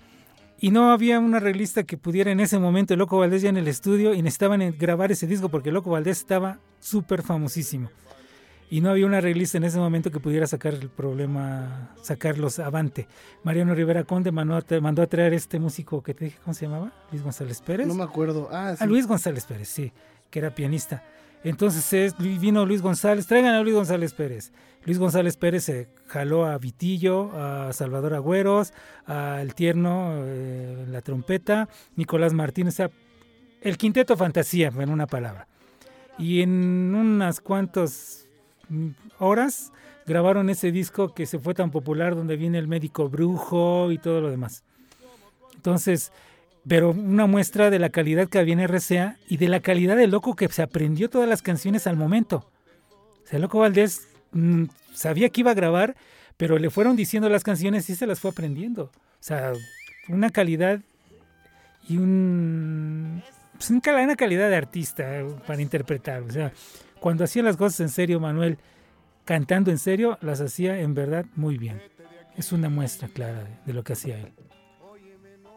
y 0.60 0.70
no 0.70 0.92
había 0.92 1.18
una 1.18 1.38
arreglista 1.38 1.84
que 1.84 1.96
pudiera 1.96 2.30
en 2.30 2.40
ese 2.40 2.58
momento, 2.58 2.92
el 2.92 2.98
Loco 2.98 3.18
Valdés 3.18 3.42
ya 3.42 3.48
en 3.48 3.56
el 3.56 3.66
estudio, 3.66 4.12
y 4.12 4.22
necesitaban 4.22 4.74
grabar 4.78 5.10
ese 5.10 5.26
disco 5.26 5.48
porque 5.48 5.70
el 5.70 5.74
Loco 5.74 5.90
Valdés 5.90 6.18
estaba 6.18 6.58
súper 6.80 7.22
famosísimo. 7.22 7.88
Y 8.72 8.82
no 8.82 8.90
había 8.90 9.06
una 9.06 9.18
arreglista 9.18 9.58
en 9.58 9.64
ese 9.64 9.78
momento 9.78 10.12
que 10.12 10.20
pudiera 10.20 10.46
sacar 10.46 10.74
el 10.74 10.90
problema, 10.90 11.90
sacarlos 12.02 12.60
avante. 12.60 13.08
Mariano 13.42 13.74
Rivera 13.74 14.04
Conde 14.04 14.30
mandó 14.30 14.54
a, 14.56 14.80
mandó 14.80 15.02
a 15.02 15.08
traer 15.08 15.32
este 15.32 15.58
músico 15.58 16.02
que 16.02 16.14
te 16.14 16.26
dije, 16.26 16.38
¿cómo 16.44 16.54
se 16.54 16.66
llamaba? 16.66 16.92
Luis 17.10 17.22
González 17.22 17.60
Pérez. 17.62 17.88
No 17.88 17.94
me 17.94 18.04
acuerdo. 18.04 18.48
Ah, 18.52 18.76
sí. 18.78 18.84
A 18.84 18.86
Luis 18.86 19.08
González 19.08 19.44
Pérez, 19.44 19.68
sí, 19.68 19.92
que 20.30 20.38
era 20.38 20.54
pianista. 20.54 21.02
Entonces 21.42 22.14
vino 22.18 22.66
Luis 22.66 22.82
González, 22.82 23.26
traigan 23.26 23.54
a 23.54 23.62
Luis 23.62 23.74
González 23.74 24.12
Pérez. 24.12 24.52
Luis 24.84 24.98
González 24.98 25.36
Pérez 25.36 25.64
se 25.64 25.88
jaló 26.06 26.46
a 26.46 26.58
Vitillo, 26.58 27.30
a 27.34 27.72
Salvador 27.72 28.14
Agüeros, 28.14 28.72
al 29.06 29.54
Tierno, 29.54 30.22
eh, 30.24 30.86
la 30.88 31.02
trompeta, 31.02 31.68
Nicolás 31.96 32.32
Martínez, 32.32 32.76
el 33.60 33.76
quinteto 33.76 34.16
fantasía, 34.16 34.68
en 34.68 34.90
una 34.90 35.06
palabra. 35.06 35.46
Y 36.18 36.42
en 36.42 36.94
unas 36.94 37.40
cuantas 37.40 38.26
horas 39.18 39.72
grabaron 40.06 40.50
ese 40.50 40.72
disco 40.72 41.14
que 41.14 41.26
se 41.26 41.38
fue 41.38 41.54
tan 41.54 41.70
popular, 41.70 42.14
donde 42.14 42.36
viene 42.36 42.58
el 42.58 42.68
médico 42.68 43.08
brujo 43.08 43.90
y 43.92 43.98
todo 43.98 44.20
lo 44.20 44.30
demás. 44.30 44.64
Entonces, 45.54 46.12
pero 46.66 46.90
una 46.90 47.26
muestra 47.26 47.70
de 47.70 47.78
la 47.78 47.90
calidad 47.90 48.28
que 48.28 48.38
había 48.38 48.54
en 48.54 48.60
RCA 48.60 49.16
y 49.28 49.36
de 49.38 49.48
la 49.48 49.60
calidad 49.60 49.96
del 49.96 50.10
loco 50.10 50.36
que 50.36 50.48
se 50.48 50.62
aprendió 50.62 51.08
todas 51.08 51.28
las 51.28 51.42
canciones 51.42 51.86
al 51.86 51.96
momento. 51.96 52.46
O 53.24 53.26
sea, 53.26 53.36
el 53.36 53.42
loco 53.42 53.60
Valdés 53.60 54.08
mm, 54.32 54.64
sabía 54.92 55.30
que 55.30 55.40
iba 55.40 55.52
a 55.52 55.54
grabar, 55.54 55.96
pero 56.36 56.58
le 56.58 56.70
fueron 56.70 56.96
diciendo 56.96 57.28
las 57.28 57.44
canciones 57.44 57.88
y 57.90 57.96
se 57.96 58.06
las 58.06 58.20
fue 58.20 58.30
aprendiendo. 58.30 58.84
O 58.84 59.22
sea, 59.22 59.52
una 60.08 60.30
calidad 60.30 60.80
y 61.88 61.96
un, 61.96 63.22
pues 63.54 63.70
una 63.70 64.16
calidad 64.16 64.48
de 64.48 64.56
artista 64.56 65.20
eh, 65.20 65.26
para 65.46 65.60
interpretar. 65.60 66.22
O 66.22 66.30
sea, 66.30 66.52
cuando 66.98 67.24
hacía 67.24 67.42
las 67.42 67.56
cosas 67.56 67.80
en 67.80 67.88
serio, 67.88 68.20
Manuel, 68.20 68.58
cantando 69.24 69.70
en 69.70 69.78
serio, 69.78 70.18
las 70.20 70.40
hacía 70.40 70.80
en 70.80 70.94
verdad 70.94 71.26
muy 71.36 71.58
bien. 71.58 71.82
Es 72.36 72.52
una 72.52 72.68
muestra 72.68 73.08
clara 73.08 73.60
de 73.66 73.72
lo 73.72 73.82
que 73.82 73.94
hacía 73.94 74.18
él. 74.18 74.32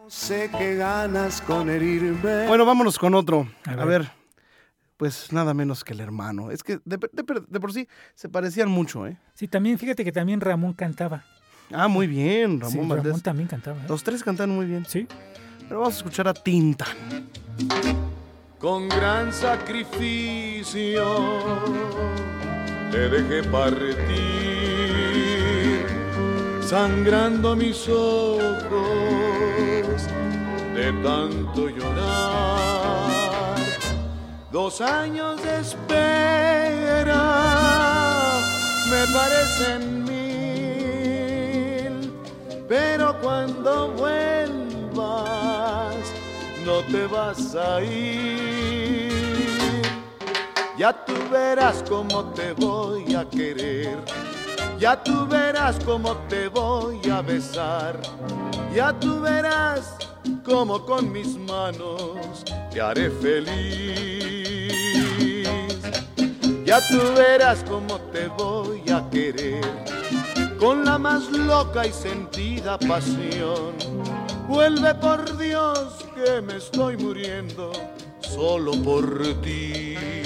Sé 0.07 0.49
que 0.57 0.75
ganas 0.75 1.41
con 1.41 1.69
herirme. 1.69 2.47
Bueno, 2.47 2.65
vámonos 2.65 2.99
con 2.99 3.15
otro. 3.15 3.47
A 3.65 3.85
ver. 3.85 4.11
pues 4.97 5.31
nada 5.31 5.53
menos 5.53 5.83
que 5.83 5.93
el 5.93 6.01
hermano. 6.01 6.51
Es 6.51 6.63
que 6.63 6.79
de, 6.85 6.97
por 6.97 7.73
sí 7.73 7.87
se 8.13 8.29
parecían 8.29 8.69
mucho, 8.69 9.07
¿eh? 9.07 9.17
Sí, 9.33 9.47
también, 9.47 9.79
fíjate 9.79 10.03
que 10.03 10.11
también 10.11 10.41
Ramón 10.41 10.73
cantaba. 10.73 11.23
Ah, 11.71 11.87
muy 11.87 12.07
bien, 12.07 12.59
Ramón 12.59 12.71
sí, 12.71 12.95
Ramón 13.03 13.21
también 13.21 13.47
cantaba. 13.47 13.79
¿eh? 13.79 13.85
Los 13.87 14.03
tres 14.03 14.23
cantan 14.23 14.49
muy 14.49 14.65
bien. 14.65 14.85
Sí. 14.87 15.07
Pero 15.67 15.79
vamos 15.79 15.95
a 15.95 15.97
escuchar 15.97 16.27
a 16.27 16.33
Tinta. 16.33 16.85
Con 18.59 18.89
gran 18.89 19.31
sacrificio 19.33 21.03
te 22.91 23.09
dejé 23.09 23.43
partir, 23.49 23.95
sangrando 26.61 27.55
mis 27.55 27.87
ojos 27.89 29.22
de 30.73 30.91
tanto 31.03 31.69
llorar. 31.69 33.55
Dos 34.51 34.81
años 34.81 35.41
de 35.43 35.59
espera 35.61 37.23
me 38.89 39.07
parecen 39.13 40.03
mil, 40.03 41.33
pero 42.67 43.19
cuando 43.21 43.91
vuelvas 43.93 44.33
no 46.65 46.81
te 46.91 47.07
vas 47.07 47.55
a 47.55 47.81
ir. 47.81 49.13
Ya 50.77 50.91
tú 51.05 51.13
verás 51.31 51.83
cómo 51.87 52.25
te 52.33 52.53
voy 52.53 53.15
a 53.15 53.23
querer. 53.29 53.97
Ya 54.79 55.01
tú 55.01 55.27
verás 55.27 55.77
cómo 55.85 56.15
te 56.27 56.47
voy 56.47 56.99
a 57.09 57.21
besar. 57.21 57.99
Ya 58.73 58.91
tú 58.99 59.21
verás 59.21 59.95
como 60.43 60.83
con 60.83 61.11
mis 61.11 61.37
manos 61.37 62.43
te 62.71 62.81
haré 62.81 63.11
feliz. 63.11 64.73
Ya 66.65 66.79
tú 66.87 66.97
verás 67.15 67.63
cómo 67.69 67.99
te 68.11 68.27
voy 68.29 68.81
a 68.89 69.07
querer, 69.11 69.63
con 70.59 70.83
la 70.85 70.97
más 70.97 71.29
loca 71.29 71.85
y 71.85 71.91
sentida 71.91 72.79
pasión. 72.79 73.75
Vuelve 74.47 74.95
por 74.95 75.37
Dios 75.37 76.03
que 76.15 76.41
me 76.41 76.55
estoy 76.57 76.97
muriendo 76.97 77.71
solo 78.21 78.71
por 78.81 79.21
ti. 79.43 80.22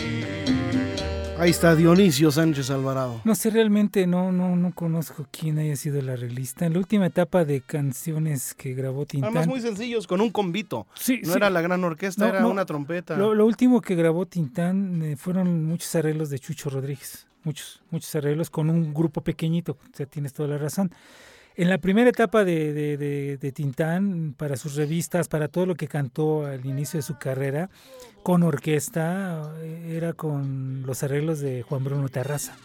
Ahí 1.40 1.52
está 1.52 1.76
Dionisio 1.76 2.32
Sánchez 2.32 2.72
Alvarado. 2.72 3.22
No 3.24 3.36
sé, 3.36 3.52
realmente 3.52 4.08
no, 4.08 4.32
no, 4.32 4.56
no 4.56 4.74
conozco 4.74 5.28
quién 5.30 5.60
haya 5.60 5.76
sido 5.76 6.02
la 6.02 6.14
arreglista. 6.14 6.66
En 6.66 6.74
la 6.74 6.80
última 6.80 7.06
etapa 7.06 7.46
de 7.46 7.62
canciones 7.62 8.56
que 8.56 8.74
grabó 8.74 9.06
Tintán. 9.06 9.30
Además 9.30 9.48
muy 9.48 9.62
sencillos, 9.62 10.08
con 10.08 10.20
un 10.20 10.32
convito. 10.32 10.88
Sí, 10.96 11.22
no 11.24 11.36
era 11.36 11.52
la 11.52 11.62
gran 11.62 11.84
orquesta, 11.84 12.28
era 12.28 12.48
una 12.48 12.66
trompeta. 12.66 13.16
Lo, 13.16 13.46
último 13.46 13.82
que 13.82 13.94
grabó 13.94 14.26
Tintán 14.26 15.04
eh, 15.04 15.16
fueron 15.16 15.66
muchos 15.66 15.94
arreglos 15.94 16.32
de 16.32 16.40
Chucho 16.40 16.72
Rodríguez. 16.72 17.28
Muchos, 17.44 17.84
muchos 17.92 18.16
arreglos 18.16 18.50
con 18.50 18.72
un 18.72 18.92
grupo 18.92 19.22
pequeñito. 19.22 19.74
O 19.74 19.96
sea, 19.96 20.08
tienes 20.08 20.34
toda 20.34 20.50
la 20.50 20.58
razón. 20.58 20.92
En 21.60 21.70
la 21.70 21.80
primera 21.80 22.08
etapa 22.08 22.46
de, 22.46 22.72
de, 22.98 23.52
Tintán, 23.52 24.36
para 24.38 24.58
sus 24.58 24.76
revistas, 24.76 25.28
para 25.28 25.48
todo 25.48 25.66
lo 25.66 25.74
que 25.74 25.88
cantó 25.88 26.46
al 26.46 26.64
inicio 26.68 27.00
de 27.00 27.02
su 27.02 27.18
carrera, 27.18 27.72
con 28.22 28.44
orquesta, 28.44 29.56
eh, 29.62 29.96
era 29.98 30.14
con 30.14 30.84
los 30.86 31.02
arreglos 31.02 31.40
de 31.40 31.64
Juan 31.64 31.84
Bruno 31.84 32.10
Terraza. 32.10 32.56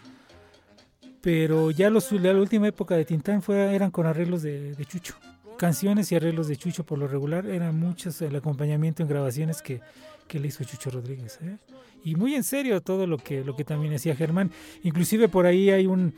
Pero 1.21 1.71
ya 1.71 1.89
los, 1.89 2.11
la 2.11 2.33
última 2.33 2.67
época 2.67 2.95
de 2.95 3.03
Tintán 3.03 3.41
fue, 3.41 3.73
eran 3.73 3.89
con 3.89 4.05
arreglos 4.05 4.43
de, 4.43 4.75
Chucho. 4.87 5.15
Canciones 5.57 6.11
y 6.11 6.15
arreglos 6.15 6.47
de 6.47 6.55
Chucho 6.55 6.85
por 6.85 6.99
lo 6.99 7.07
regular, 7.07 7.47
eran 7.47 7.79
muchos 7.79 8.21
el 8.21 8.35
acompañamiento 8.35 9.01
en 9.01 9.09
grabaciones 9.09 9.63
que, 9.63 9.81
que 10.27 10.39
le 10.39 10.49
hizo 10.49 10.63
Chucho 10.65 10.91
Rodríguez. 10.91 11.39
¿eh? 11.41 11.57
Y 12.03 12.13
muy 12.13 12.35
en 12.35 12.43
serio 12.43 12.79
todo 12.81 13.07
lo 13.07 13.17
que, 13.17 13.43
lo 13.43 13.55
que 13.55 13.63
también 13.63 13.95
hacía 13.95 14.15
Germán. 14.15 14.51
Inclusive 14.83 15.29
por 15.29 15.47
ahí 15.47 15.71
hay 15.71 15.87
un 15.87 16.13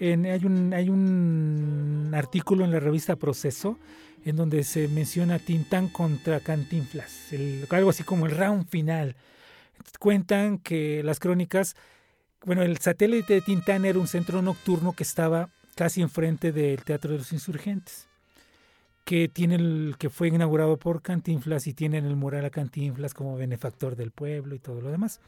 hay, 0.00 0.44
un, 0.88 2.10
artículo 2.14 2.64
en 2.64 2.70
la 2.70 2.80
revista 2.80 3.16
Proceso 3.16 3.78
en 4.24 4.36
donde 4.36 4.64
se 4.64 4.88
menciona 4.88 5.38
Tintán 5.38 5.88
contra 5.88 6.40
Cantinflas, 6.40 7.28
algo 7.70 7.90
así 7.90 8.02
como 8.02 8.26
el 8.26 8.36
round 8.36 8.68
final. 8.68 9.14
Cuentan 10.00 10.58
que 10.58 11.02
las 11.04 11.20
crónicas, 11.20 11.76
bueno, 12.44 12.62
el 12.62 12.78
satélite 12.78 13.34
de 13.34 13.40
Tintán 13.40 13.84
era 13.84 13.98
un 13.98 14.08
centro 14.08 14.42
nocturno 14.42 14.94
que 14.94 15.04
estaba 15.04 15.50
casi 15.76 16.02
enfrente 16.02 16.50
del 16.50 16.82
Teatro 16.82 17.12
de 17.12 17.18
los 17.18 17.32
Insurgentes, 17.32 18.08
que, 19.04 19.28
tiene 19.28 19.54
el, 19.54 19.94
que 19.96 20.10
fue 20.10 20.28
inaugurado 20.28 20.76
por 20.76 21.02
Cantinflas 21.02 21.68
y 21.68 21.74
tienen 21.74 22.04
el 22.04 22.16
mural 22.16 22.44
a 22.44 22.50
Cantinflas 22.50 23.14
como 23.14 23.36
benefactor 23.36 23.94
del 23.94 24.10
pueblo 24.10 24.56
y 24.56 24.58
todo 24.58 24.80
lo 24.80 24.90
demás. 24.90 25.20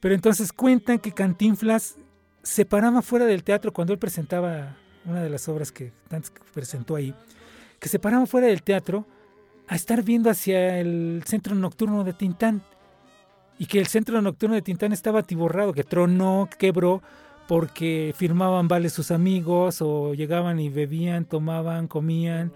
Pero 0.00 0.14
entonces 0.14 0.52
cuentan 0.52 0.98
que 0.98 1.12
Cantinflas 1.12 1.96
se 2.44 2.64
paraba 2.64 3.02
fuera 3.02 3.24
del 3.24 3.42
teatro 3.42 3.72
cuando 3.72 3.92
él 3.92 3.98
presentaba 3.98 4.76
una 5.06 5.22
de 5.22 5.30
las 5.30 5.48
obras 5.48 5.72
que 5.72 5.92
Dantes 6.08 6.32
presentó 6.52 6.94
ahí, 6.94 7.14
que 7.80 7.88
se 7.88 7.98
paraban 7.98 8.26
fuera 8.26 8.46
del 8.46 8.62
teatro 8.62 9.06
a 9.66 9.74
estar 9.74 10.02
viendo 10.02 10.30
hacia 10.30 10.78
el 10.78 11.22
centro 11.26 11.54
nocturno 11.54 12.04
de 12.04 12.12
Tintán. 12.12 12.62
Y 13.58 13.66
que 13.66 13.78
el 13.78 13.86
centro 13.86 14.20
nocturno 14.20 14.56
de 14.56 14.62
Tintán 14.62 14.92
estaba 14.92 15.20
atiborrado, 15.20 15.72
que 15.72 15.84
tronó, 15.84 16.48
quebró, 16.58 17.02
porque 17.46 18.12
firmaban 18.16 18.68
vales 18.68 18.92
sus 18.92 19.10
amigos 19.10 19.80
o 19.80 20.12
llegaban 20.14 20.58
y 20.58 20.68
bebían, 20.68 21.24
tomaban, 21.24 21.86
comían 21.86 22.52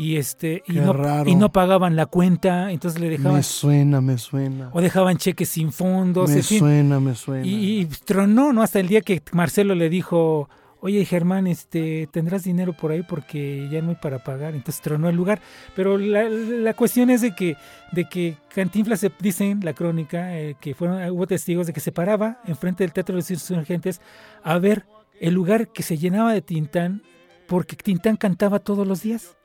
y 0.00 0.16
este 0.16 0.62
y 0.66 0.72
no, 0.72 0.96
y 1.26 1.34
no 1.34 1.52
pagaban 1.52 1.94
la 1.94 2.06
cuenta, 2.06 2.72
entonces 2.72 2.98
le 3.02 3.10
dejaban 3.10 3.34
Me 3.34 3.42
suena, 3.42 4.00
me 4.00 4.16
suena. 4.16 4.70
o 4.72 4.80
dejaban 4.80 5.18
cheques 5.18 5.50
sin 5.50 5.72
fondos, 5.72 6.30
Me 6.30 6.36
en 6.36 6.42
fin. 6.42 6.58
suena, 6.58 7.00
me 7.00 7.14
suena. 7.14 7.46
Y, 7.46 7.80
y 7.80 7.84
tronó, 7.84 8.54
¿no? 8.54 8.62
Hasta 8.62 8.80
el 8.80 8.88
día 8.88 9.02
que 9.02 9.20
Marcelo 9.32 9.74
le 9.74 9.90
dijo, 9.90 10.48
oye 10.80 11.04
Germán, 11.04 11.46
este, 11.46 12.08
tendrás 12.10 12.44
dinero 12.44 12.72
por 12.72 12.92
ahí 12.92 13.02
porque 13.02 13.68
ya 13.70 13.82
no 13.82 13.90
hay 13.90 13.96
para 13.96 14.24
pagar. 14.24 14.54
Entonces 14.54 14.80
tronó 14.80 15.10
el 15.10 15.16
lugar. 15.16 15.42
Pero 15.76 15.98
la, 15.98 16.26
la 16.30 16.72
cuestión 16.72 17.10
es 17.10 17.20
de 17.20 17.34
que, 17.34 17.58
de 17.92 18.08
que 18.08 18.38
Cantinflas, 18.54 19.00
se, 19.00 19.12
dicen 19.20 19.60
la 19.62 19.74
crónica, 19.74 20.34
eh, 20.38 20.56
que 20.62 20.74
fueron, 20.74 21.02
hubo 21.10 21.26
testigos 21.26 21.66
de 21.66 21.74
que 21.74 21.80
se 21.80 21.92
paraba 21.92 22.40
enfrente 22.46 22.84
del 22.84 22.94
Teatro 22.94 23.16
de 23.16 23.18
los 23.20 23.30
Insurgentes 23.30 24.00
a 24.42 24.56
ver 24.58 24.86
el 25.20 25.34
lugar 25.34 25.68
que 25.68 25.82
se 25.82 25.98
llenaba 25.98 26.32
de 26.32 26.40
Tintán 26.40 27.02
porque 27.46 27.76
Tintán 27.76 28.16
cantaba 28.16 28.60
todos 28.60 28.86
los 28.86 29.02
días. 29.02 29.36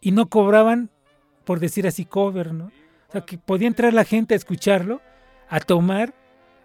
Y 0.00 0.12
no 0.12 0.28
cobraban, 0.28 0.90
por 1.44 1.60
decir 1.60 1.86
así, 1.86 2.04
cover, 2.04 2.52
¿no? 2.52 2.66
O 3.08 3.12
sea, 3.12 3.22
que 3.22 3.38
podía 3.38 3.68
entrar 3.68 3.92
la 3.94 4.04
gente 4.04 4.34
a 4.34 4.36
escucharlo, 4.36 5.00
a 5.48 5.60
tomar, 5.60 6.14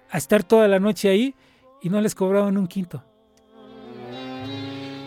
a 0.10 0.18
estar 0.18 0.44
toda 0.44 0.68
la 0.68 0.80
noche 0.80 1.10
ahí 1.10 1.36
y 1.82 1.90
no 1.90 2.02
les 2.02 2.16
cobraban 2.16 2.58
un 2.58 2.68
quinto. 2.68 3.04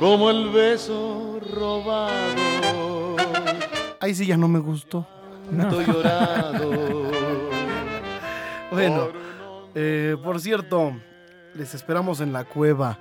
como 0.01 0.31
el 0.31 0.51
beso 0.51 1.41
robado. 1.55 3.17
Ahí 4.01 4.15
sí 4.15 4.27
ya 4.27 4.37
no 4.37 4.49
me 4.49 4.59
gustó. 4.59 5.07
No. 5.51 5.69
Estoy 5.69 5.85
llorado. 5.87 6.71
Bueno, 8.71 9.09
eh, 9.75 10.17
por 10.23 10.41
cierto, 10.41 10.93
les 11.55 11.73
esperamos 11.75 12.21
en 12.21 12.33
la 12.33 12.45
cueva 12.45 12.99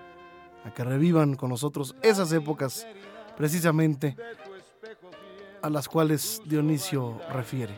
a 0.64 0.72
que 0.72 0.84
revivan 0.84 1.36
con 1.36 1.50
nosotros 1.50 1.96
esas 2.02 2.32
épocas, 2.32 2.88
precisamente 3.36 4.16
a 5.66 5.70
las 5.72 5.90
cuales 5.90 6.42
Dionisio 6.46 7.20
refiere. 7.32 7.74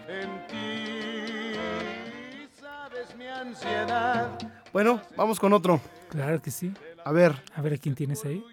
Bueno, 4.74 5.02
vamos 5.16 5.40
con 5.40 5.54
otro. 5.54 5.80
Claro 6.10 6.42
que 6.42 6.52
sí. 6.52 6.74
A 7.06 7.12
ver, 7.14 7.42
A 7.56 7.62
ver 7.62 7.74
a 7.74 7.78
quién 7.78 7.96
tienes 7.96 8.26
ahí. 8.26 8.44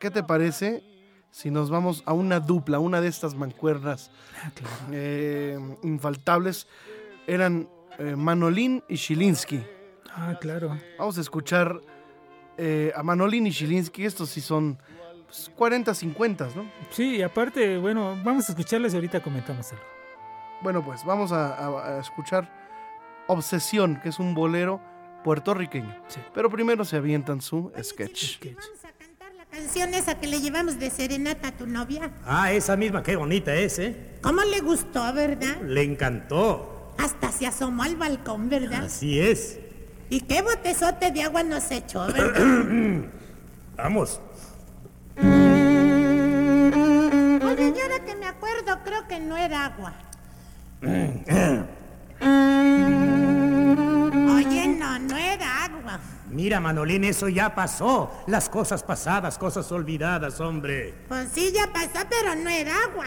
¿qué 0.00 0.10
te 0.10 0.22
parece 0.22 0.82
si 1.30 1.50
nos 1.50 1.70
vamos 1.70 2.02
a 2.06 2.12
una 2.12 2.38
dupla, 2.40 2.78
una 2.80 3.00
de 3.00 3.08
estas 3.08 3.34
mancuernas 3.34 4.10
Ah, 4.44 4.50
claro. 4.54 4.74
eh, 4.92 5.58
infaltables? 5.84 6.66
Eran 7.26 7.68
eh, 7.98 8.16
Manolín 8.16 8.82
y 8.88 8.96
Shilinsky. 8.96 9.62
Ah, 10.12 10.36
claro. 10.40 10.76
Vamos 10.98 11.16
a 11.18 11.20
escuchar 11.20 11.80
eh, 12.58 12.92
a 12.96 13.02
Manolín 13.04 13.46
y 13.46 13.50
Shilinsky. 13.50 14.04
Estos 14.04 14.28
sí 14.30 14.40
son 14.40 14.78
pues, 15.26 15.50
40, 15.54 15.94
50, 15.94 16.48
¿no? 16.54 16.70
Sí, 16.90 17.16
y 17.16 17.22
aparte, 17.22 17.78
bueno, 17.78 18.16
vamos 18.24 18.48
a 18.48 18.52
escucharles 18.52 18.92
y 18.92 18.96
ahorita 18.96 19.20
comentamos 19.22 19.70
algo. 19.72 19.84
Bueno, 20.62 20.84
pues 20.84 21.04
vamos 21.04 21.32
a, 21.32 21.54
a- 21.54 21.96
a 21.96 22.00
escuchar 22.00 22.48
Obsesión, 23.28 24.00
que 24.02 24.08
es 24.10 24.18
un 24.18 24.34
bolero 24.34 24.80
puertorriqueño. 25.24 25.94
Sí. 26.08 26.20
Pero 26.32 26.48
primero 26.50 26.84
se 26.84 26.96
avientan 26.96 27.40
su 27.40 27.72
sketch. 27.82 28.36
Sketch. 28.36 28.54
Vamos 28.56 28.84
a 28.84 28.92
cantar 28.92 29.34
la 29.34 29.44
canción 29.46 29.92
esa 29.94 30.18
que 30.20 30.28
le 30.28 30.40
llevamos 30.40 30.78
de 30.78 30.88
serenata 30.90 31.48
a 31.48 31.52
tu 31.52 31.66
novia. 31.66 32.10
Ah, 32.24 32.52
esa 32.52 32.76
misma, 32.76 33.02
qué 33.02 33.16
bonita 33.16 33.54
es, 33.54 33.78
¿eh? 33.80 34.18
¿Cómo 34.22 34.42
le 34.42 34.60
gustó, 34.60 35.12
verdad? 35.12 35.60
Le 35.62 35.82
encantó. 35.82 36.94
Hasta 36.98 37.30
se 37.32 37.46
asomó 37.46 37.82
al 37.82 37.96
balcón, 37.96 38.48
¿verdad? 38.48 38.84
Así 38.84 39.18
es. 39.20 39.58
¿Y 40.08 40.20
qué 40.20 40.40
botezote 40.40 41.10
de 41.10 41.22
agua 41.24 41.42
nos 41.42 41.70
echó, 41.72 42.06
verdad? 42.06 42.40
Vamos. 43.76 44.20
Oye, 46.74 47.82
ahora 47.82 48.04
que 48.04 48.16
me 48.16 48.26
acuerdo, 48.26 48.78
creo 48.84 49.06
que 49.06 49.20
no 49.20 49.36
era 49.36 49.66
agua. 49.66 49.92
Oye, 54.34 54.68
no, 54.68 54.98
no 54.98 55.16
era 55.16 55.64
agua. 55.64 56.00
Mira, 56.30 56.60
Manolín, 56.60 57.04
eso 57.04 57.28
ya 57.28 57.54
pasó. 57.54 58.24
Las 58.26 58.48
cosas 58.48 58.82
pasadas, 58.82 59.38
cosas 59.38 59.70
olvidadas, 59.72 60.40
hombre. 60.40 60.94
Pues 61.08 61.28
sí, 61.32 61.52
ya 61.52 61.72
pasó, 61.72 62.06
pero 62.08 62.34
no 62.34 62.48
era 62.50 62.72
agua. 62.90 63.06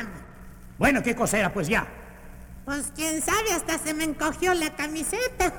Bueno, 0.78 1.04
¿qué 1.04 1.16
cosa 1.16 1.38
era? 1.40 1.54
Pues 1.54 1.68
ya. 1.68 1.88
Pues 2.66 2.92
quién 2.96 3.22
sabe, 3.22 3.52
hasta 3.54 3.78
se 3.78 3.94
me 3.94 4.04
encogió 4.04 4.54
la 4.54 4.76
camiseta. 4.76 5.54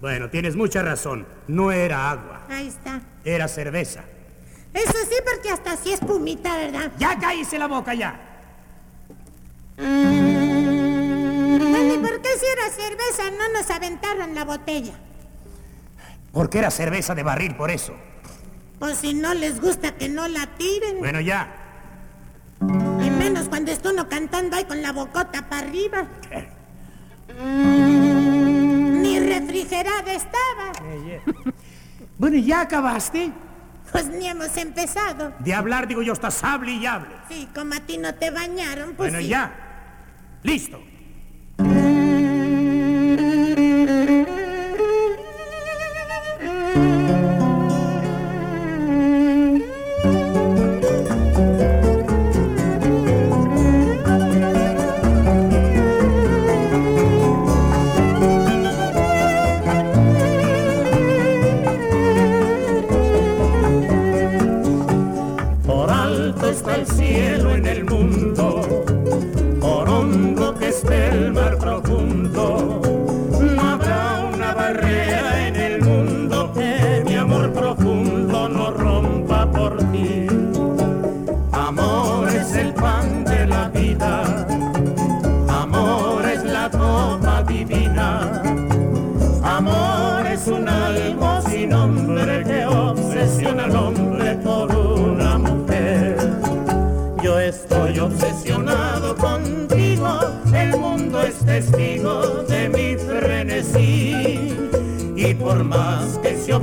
Bueno, 0.00 0.28
tienes 0.30 0.56
mucha 0.56 0.82
razón. 0.82 1.26
No 1.48 1.70
era 1.72 2.10
agua, 2.10 2.42
Ahí 2.48 2.68
está. 2.68 3.00
era 3.24 3.46
cerveza. 3.48 4.02
Eso 4.74 4.92
sí, 5.08 5.16
porque 5.30 5.50
hasta 5.50 5.72
así 5.72 5.92
espumita, 5.92 6.56
¿verdad? 6.56 6.92
Ya 6.98 7.18
cállese 7.18 7.58
la 7.58 7.66
boca 7.66 7.94
ya. 7.94 8.18
Bueno, 9.76 11.94
¿y 11.94 11.98
por 11.98 12.22
qué 12.22 12.28
si 12.38 12.46
era 12.46 12.70
cerveza 12.70 13.30
no 13.36 13.58
nos 13.58 13.70
aventaron 13.70 14.34
la 14.34 14.44
botella? 14.44 14.94
Porque 16.32 16.58
era 16.58 16.70
cerveza 16.70 17.14
de 17.14 17.22
barril, 17.22 17.56
por 17.56 17.70
eso. 17.70 17.94
Pues 18.78 18.98
si 18.98 19.14
no 19.14 19.34
les 19.34 19.60
gusta 19.60 19.96
que 19.96 20.08
no 20.08 20.26
la 20.28 20.46
tiren. 20.56 20.98
Bueno, 20.98 21.20
ya. 21.20 21.54
Y 22.60 23.10
menos 23.10 23.48
cuando 23.48 23.70
está 23.70 23.90
uno 23.90 24.08
cantando 24.08 24.56
ahí 24.56 24.64
con 24.64 24.80
la 24.80 24.92
bocota 24.92 25.48
para 25.48 25.66
arriba. 25.66 26.06
Ni 27.44 29.18
refrigerada 29.20 30.12
estaba. 30.12 30.72
Bueno, 32.18 32.38
¿ya 32.38 32.62
acabaste? 32.62 33.32
Pues 33.92 34.08
ni 34.08 34.26
hemos 34.26 34.56
empezado. 34.56 35.34
De 35.38 35.52
hablar, 35.54 35.86
digo 35.86 36.02
yo, 36.02 36.14
estás 36.14 36.42
hable 36.42 36.72
y 36.72 36.86
hable. 36.86 37.14
Sí, 37.28 37.48
como 37.54 37.74
a 37.74 37.80
ti 37.80 37.98
no 37.98 38.14
te 38.14 38.30
bañaron, 38.30 38.94
pues 38.94 39.10
bueno, 39.12 39.18
sí. 39.18 39.28
ya. 39.28 39.52
Listo. 40.42 40.82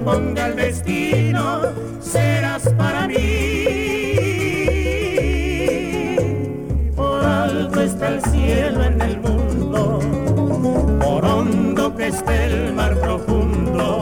Oponga 0.09 0.47
el 0.47 0.55
destino, 0.55 1.61
serás 2.01 2.69
para 2.73 3.07
mí. 3.07 3.15
Por 6.95 7.23
alto 7.23 7.81
está 7.81 8.07
el 8.09 8.23
cielo 8.23 8.83
en 8.83 9.01
el 9.01 9.19
mundo, 9.19 9.99
por 10.99 11.25
hondo 11.25 11.95
que 11.95 12.07
esté 12.07 12.45
el 12.45 12.73
mar 12.73 12.99
profundo, 12.99 14.01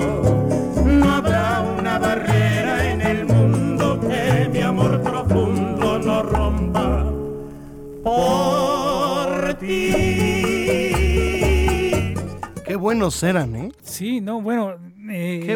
no 0.86 1.12
habrá 1.14 1.62
una 1.78 2.00
barrera 2.00 2.92
en 2.92 3.02
el 3.02 3.26
mundo 3.26 4.00
que 4.00 4.50
mi 4.52 4.62
amor 4.62 5.02
profundo 5.02 6.00
no 6.00 6.24
rompa 6.24 7.06
por 8.04 9.54
ti. 9.56 9.98
Qué 12.66 12.76
buenos 12.76 13.22
eran, 13.24 13.56
¿eh? 13.56 13.72
Sí, 13.82 14.22
no, 14.22 14.42
bueno. 14.42 14.77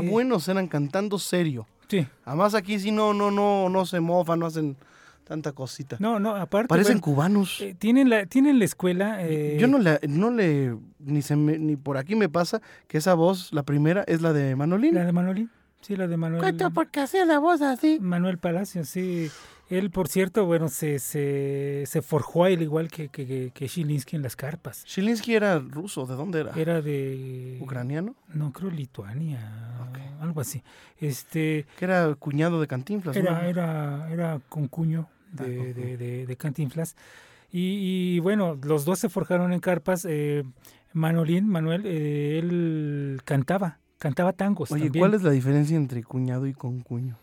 Buenos 0.09 0.47
eran 0.47 0.67
cantando 0.67 1.17
serio. 1.19 1.67
Sí. 1.87 2.07
Además 2.25 2.55
aquí 2.55 2.79
sí 2.79 2.91
no, 2.91 3.13
no, 3.13 3.31
no, 3.31 3.69
no 3.69 3.85
se 3.85 3.99
mofan, 3.99 4.39
no 4.39 4.45
hacen 4.45 4.77
tanta 5.25 5.51
cosita. 5.53 5.97
No, 5.99 6.19
no, 6.19 6.35
aparte. 6.35 6.67
Parecen 6.67 6.95
bueno, 6.99 7.01
cubanos. 7.15 7.61
eh, 7.61 7.75
tienen, 7.77 8.09
la, 8.09 8.25
tienen 8.25 8.59
la 8.59 8.65
escuela. 8.65 9.17
eh, 9.19 9.57
Yo 9.59 9.67
no 9.67 9.77
le, 9.79 9.99
no 10.07 10.29
le, 10.31 10.75
ni 10.99 11.21
se 11.21 11.35
me- 11.35 11.57
ni 11.59 11.75
por 11.77 11.97
aquí 11.97 12.15
me 12.15 12.27
pasa 12.29 12.61
que 12.87 12.97
esa 12.97 13.13
voz, 13.13 13.53
la 13.53 13.63
primera, 13.63 14.03
es 14.07 14.21
la 14.21 14.33
de 14.33 14.55
Manolín. 14.55 14.93
La 14.95 15.05
de 15.05 15.11
Manolín. 15.11 15.49
Sí, 15.81 15.95
la 15.95 16.07
de 16.07 16.15
Manuel. 16.15 16.55
por 16.73 16.89
qué 16.89 16.99
hacía 16.99 17.25
la 17.25 17.39
voz 17.39 17.61
así. 17.61 17.97
Manuel 17.99 18.37
Palacios, 18.37 18.87
sí. 18.87 19.29
Él, 19.71 19.89
por 19.89 20.07
cierto, 20.07 20.45
bueno, 20.45 20.67
se, 20.69 20.99
se, 20.99 21.83
se 21.87 22.01
forjó 22.01 22.43
a 22.43 22.49
él 22.49 22.61
igual 22.61 22.89
que, 22.89 23.07
que, 23.09 23.51
Shilinsky 23.67 24.15
en 24.17 24.21
las 24.21 24.35
carpas. 24.35 24.83
Shilinsky 24.85 25.33
era 25.33 25.59
ruso, 25.59 26.05
¿de 26.05 26.15
dónde 26.15 26.41
era? 26.41 26.51
Era 26.55 26.81
de... 26.81 27.57
¿Ucraniano? 27.61 28.15
No, 28.33 28.51
creo 28.51 28.69
Lituania, 28.69 29.39
algo 30.19 30.41
así. 30.41 30.61
Este, 30.99 31.65
Que 31.79 31.85
era 31.85 32.13
cuñado 32.15 32.59
de 32.59 32.67
Cantinflas, 32.67 33.15
¿no? 33.15 33.21
era, 33.21 33.47
era, 33.47 34.11
era 34.11 34.41
concuño 34.49 35.07
Ah, 35.39 35.43
de, 35.43 35.73
de, 35.73 35.97
de, 35.97 36.25
de 36.25 36.35
Cantinflas. 36.35 36.95
Y, 37.51 38.15
y, 38.15 38.19
bueno, 38.19 38.57
los 38.63 38.85
dos 38.85 38.99
se 38.99 39.07
forjaron 39.09 39.53
en 39.53 39.59
carpas. 39.59 40.05
Eh, 40.09 40.43
Manolín, 40.93 41.47
Manuel, 41.47 41.83
eh, 41.85 42.37
él 42.39 43.21
cantaba, 43.23 43.79
cantaba 43.97 44.33
tangos 44.33 44.71
Oye, 44.71 44.85
también. 44.85 45.01
¿cuál 45.01 45.13
es 45.13 45.23
la 45.23 45.31
diferencia 45.31 45.77
entre 45.77 46.03
cuñado 46.03 46.47
y 46.47 46.53
concuño? 46.53 47.17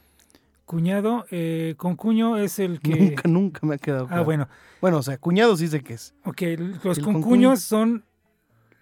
Cuñado, 0.68 1.24
eh, 1.30 1.74
concuño 1.78 2.36
es 2.36 2.58
el 2.58 2.78
que... 2.80 2.94
Nunca, 3.00 3.22
nunca 3.26 3.66
me 3.66 3.76
ha 3.76 3.78
quedado 3.78 4.06
Ah, 4.10 4.20
bueno, 4.20 4.48
Bueno, 4.82 4.98
o 4.98 5.02
sea, 5.02 5.16
cuñado 5.16 5.56
sí 5.56 5.66
sé 5.66 5.80
qué 5.82 5.94
es. 5.94 6.14
ok, 6.26 6.42
los 6.84 6.98
¿El 6.98 7.04
concuños 7.04 7.04
concuño? 7.04 7.56
son 7.56 8.04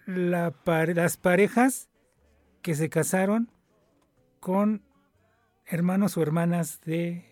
la 0.05 0.51
pare- 0.51 0.93
las 0.93 1.15
parejas 1.15 1.87
que 2.61 2.75
se 2.75 2.89
casaron 2.89 3.49
con 4.41 4.83
hermanos 5.65 6.17
o 6.17 6.21
hermanas 6.21 6.81
de, 6.85 7.26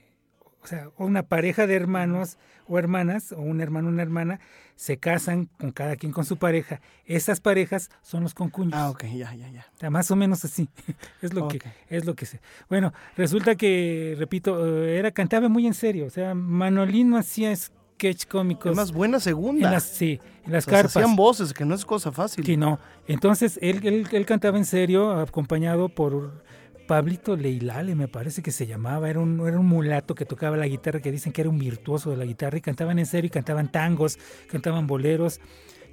o 0.65 0.67
sea, 0.67 0.89
una 0.97 1.21
pareja 1.21 1.67
de 1.67 1.75
hermanos 1.75 2.37
o 2.67 2.79
hermanas, 2.79 3.31
o 3.31 3.39
un 3.39 3.61
hermano 3.61 3.87
o 3.89 3.91
una 3.91 4.01
hermana, 4.01 4.39
se 4.75 4.97
casan 4.97 5.47
con 5.59 5.71
cada 5.71 5.95
quien 5.95 6.11
con 6.11 6.25
su 6.25 6.37
pareja. 6.37 6.81
Esas 7.05 7.39
parejas 7.39 7.91
son 8.01 8.23
los 8.23 8.33
concuños. 8.33 8.73
Ah, 8.75 8.89
ok, 8.89 9.03
ya, 9.03 9.31
ya, 9.35 9.47
ya. 9.49 9.67
O 9.75 9.77
sea, 9.77 9.91
más 9.91 10.09
o 10.09 10.15
menos 10.15 10.43
así. 10.43 10.67
es 11.21 11.35
lo 11.35 11.47
que 11.47 11.61
es 11.87 12.05
lo 12.05 12.15
que 12.15 12.25
sé. 12.25 12.41
Bueno, 12.67 12.93
resulta 13.15 13.53
que 13.53 14.15
repito, 14.17 14.65
eh, 14.83 14.97
era 14.97 15.11
cantaba 15.11 15.49
muy 15.49 15.67
en 15.67 15.75
serio, 15.75 16.07
o 16.07 16.09
sea, 16.09 16.33
Manolín 16.33 17.11
no 17.11 17.17
hacía 17.17 17.55
sketch 17.55 18.25
cómicos 18.25 18.71
Es 18.71 18.75
más 18.75 18.91
buena 18.91 19.17
en 19.17 19.21
segunda. 19.21 19.69
las 19.69 19.83
sí, 19.83 20.19
en 20.45 20.51
las 20.51 20.65
O 20.67 20.71
sea, 20.71 20.77
se 20.77 20.83
carpas. 20.83 20.97
hacían 20.97 21.15
voces, 21.15 21.53
que 21.53 21.63
no 21.63 21.75
es 21.75 21.85
cosa 21.85 22.11
fácil. 22.11 22.43
Sí, 22.43 22.57
no. 22.57 22.79
Entonces 23.07 23.59
él, 23.61 23.85
él, 23.85 24.07
él 24.11 24.25
cantaba 24.25 24.57
en 24.57 24.65
serio, 24.65 25.11
acompañado 25.11 25.89
por 25.89 26.43
Pablito 26.87 27.35
Leilale, 27.35 27.95
me 27.95 28.07
parece 28.07 28.41
que 28.41 28.51
se 28.51 28.67
llamaba. 28.67 29.09
Era 29.09 29.19
un, 29.19 29.47
era 29.47 29.59
un 29.59 29.65
mulato 29.65 30.15
que 30.15 30.25
tocaba 30.25 30.57
la 30.57 30.67
guitarra, 30.67 30.99
que 30.99 31.11
dicen 31.11 31.33
que 31.33 31.41
era 31.41 31.49
un 31.49 31.57
virtuoso 31.57 32.11
de 32.11 32.17
la 32.17 32.25
guitarra. 32.25 32.57
Y 32.57 32.61
cantaban 32.61 32.99
en 32.99 33.05
serio, 33.05 33.27
y 33.27 33.31
cantaban 33.31 33.71
tangos, 33.71 34.19
cantaban 34.49 34.85
boleros, 34.85 35.39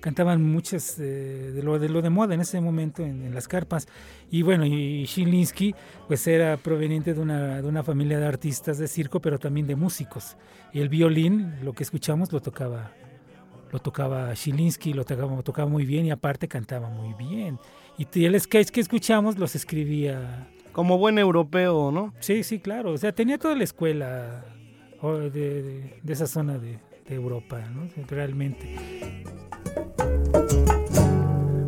cantaban 0.00 0.42
muchas 0.42 0.98
eh, 0.98 1.52
de, 1.54 1.62
lo, 1.62 1.78
de 1.78 1.88
lo 1.88 2.02
de 2.02 2.10
moda 2.10 2.34
en 2.34 2.40
ese 2.40 2.60
momento 2.60 3.02
en, 3.02 3.34
las 3.34 3.48
carpas. 3.48 3.88
Y 4.30 4.42
bueno, 4.42 4.66
y 4.66 5.04
Shilinsky, 5.04 5.74
pues 6.08 6.26
era 6.26 6.56
proveniente 6.58 7.14
de 7.14 7.20
una, 7.20 7.62
de 7.62 7.68
una 7.68 7.82
familia 7.82 8.18
de 8.18 8.26
artistas 8.26 8.78
de 8.78 8.88
circo, 8.88 9.20
pero 9.20 9.38
también 9.38 9.66
de 9.66 9.76
músicos. 9.76 10.36
Y 10.72 10.80
el 10.80 10.88
violín, 10.88 11.54
lo 11.64 11.72
que 11.72 11.84
escuchamos, 11.84 12.32
lo 12.32 12.40
tocaba 12.40 12.92
lo 13.72 13.78
tocaba 13.78 14.34
Shilinsky, 14.34 14.92
lo 14.92 15.02
tocaba, 15.02 15.42
tocaba 15.42 15.66
muy 15.66 15.86
bien 15.86 16.04
y 16.04 16.10
aparte 16.10 16.46
cantaba 16.46 16.90
muy 16.90 17.14
bien. 17.14 17.58
Y 17.96 18.24
el 18.26 18.38
sketch 18.38 18.68
que 18.68 18.80
escuchamos 18.80 19.38
los 19.38 19.54
escribía. 19.54 20.46
Como 20.72 20.98
buen 20.98 21.18
europeo, 21.18 21.90
¿no? 21.92 22.14
Sí, 22.20 22.42
sí, 22.44 22.58
claro. 22.58 22.92
O 22.92 22.98
sea, 22.98 23.12
tenía 23.12 23.38
toda 23.38 23.54
la 23.54 23.64
escuela 23.64 24.44
de, 25.02 25.30
de- 25.30 26.00
de 26.02 26.12
esa 26.12 26.26
zona 26.26 26.58
de, 26.58 26.78
de 27.08 27.14
Europa, 27.14 27.60
¿no? 27.70 27.88
Realmente. 28.08 28.76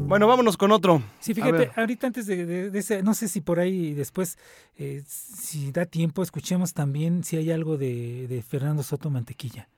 Bueno, 0.07 0.29
vámonos 0.29 0.57
con 0.57 0.71
otro. 0.71 1.03
Sí, 1.19 1.35
fíjate, 1.35 1.71
ahorita 1.77 2.07
antes 2.07 2.27
de, 2.27 2.45
de- 2.47 2.71
de 2.71 2.79
ese, 2.79 3.03
no 3.03 3.15
sé 3.15 3.27
si 3.29 3.41
por 3.41 3.59
ahí 3.59 3.95
después, 3.95 4.39
eh, 4.77 5.03
si 5.07 5.73
da 5.73 5.87
tiempo, 5.87 6.23
escuchemos 6.23 6.73
también 6.75 7.25
si 7.25 7.37
hay 7.37 7.51
algo 7.51 7.77
de, 7.79 8.27
de 8.29 8.43
Fernando 8.43 8.83
Soto 8.83 9.11
Mantequilla. 9.11 9.69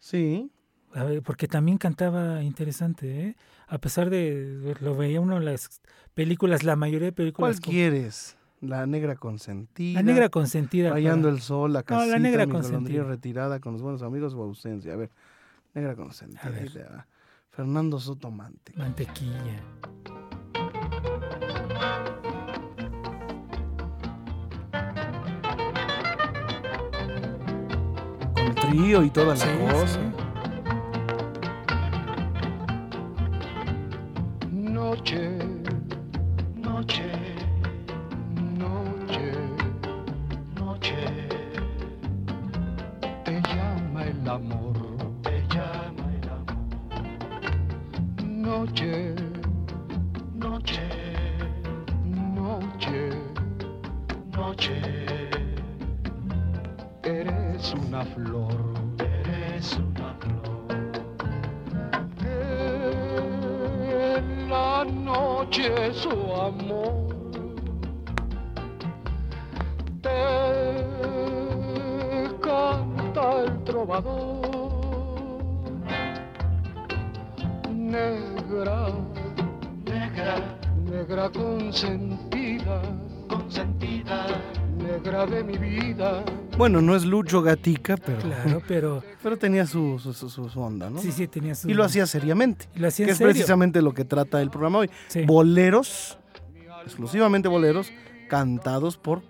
Sí. 0.00 0.50
A 0.92 1.04
ver, 1.04 1.22
porque 1.22 1.48
también 1.48 1.78
cantaba 1.78 2.42
interesante, 2.42 3.20
¿eh? 3.28 3.36
A 3.66 3.78
pesar 3.78 4.10
de, 4.10 4.74
lo 4.80 4.94
veía 4.94 5.20
uno 5.20 5.36
en 5.38 5.44
las 5.44 5.80
películas, 6.14 6.62
la 6.62 6.76
mayoría 6.76 7.06
de 7.06 7.12
películas. 7.12 7.58
¿Cuál 7.60 7.72
quieres? 7.72 8.36
La 8.64 8.86
negra 8.86 9.14
consentida. 9.16 10.00
La 10.00 10.02
negra 10.02 10.28
consentida. 10.28 10.90
Rayando 10.90 11.28
para- 11.28 11.36
el 11.36 11.42
sol, 11.42 11.72
la 11.72 11.80
No, 11.80 11.84
casita, 11.84 12.06
la 12.12 12.18
negra 12.18 12.46
mi 12.46 12.52
consentida. 12.52 13.04
retirada 13.04 13.60
con 13.60 13.72
los 13.74 13.82
buenos 13.82 14.02
amigos 14.02 14.34
o 14.34 14.42
ausencia. 14.42 14.92
A 14.94 14.96
ver, 14.96 15.10
negra 15.74 15.94
consentida. 15.96 16.40
A 16.42 16.48
ver. 16.50 16.62
ahí 16.62 16.68
le 16.70 16.84
va. 16.84 17.06
Fernando 17.50 18.00
Soto 18.00 18.30
Mante. 18.30 18.72
Mantequilla. 18.76 19.60
Con 28.34 28.54
trío 28.54 29.02
y 29.02 29.10
toda 29.10 29.28
la 29.34 29.36
Sí, 29.36 29.48
cosa. 29.60 29.86
sí. 29.86 30.23
Negra 85.04 85.26
de 85.26 85.44
mi 85.44 85.58
vida 85.58 86.24
Bueno, 86.56 86.80
no 86.80 86.96
es 86.96 87.04
Lucho 87.04 87.42
Gatica, 87.42 87.96
pero, 87.96 88.18
Claro, 88.20 88.62
pero 88.66 89.02
pero 89.22 89.36
tenía 89.36 89.66
su, 89.66 89.98
su, 89.98 90.12
su- 90.14 90.30
su 90.48 90.60
onda, 90.60 90.88
¿no? 90.90 90.98
sí, 91.00 91.12
sí, 91.12 91.26
tenía 91.28 91.54
su... 91.54 91.68
Y 91.68 91.74
lo 91.74 91.84
hacía 91.84 92.06
seriamente. 92.06 92.68
y 92.74 92.78
lo 92.78 92.88
hacía 92.88 93.06
Que 93.06 93.10
en 93.10 93.12
es 93.12 93.18
serio. 93.18 93.32
precisamente 93.32 93.82
lo 93.82 93.92
que 93.92 94.04
trata 94.04 94.40
el 94.40 94.50
programa 94.50 94.78
hoy. 94.78 94.90
Sí. 95.08 95.24
Boleros, 95.26 96.18
exclusivamente 96.84 97.48
boleros, 97.48 97.90
cantados 98.28 98.96
por 98.96 99.22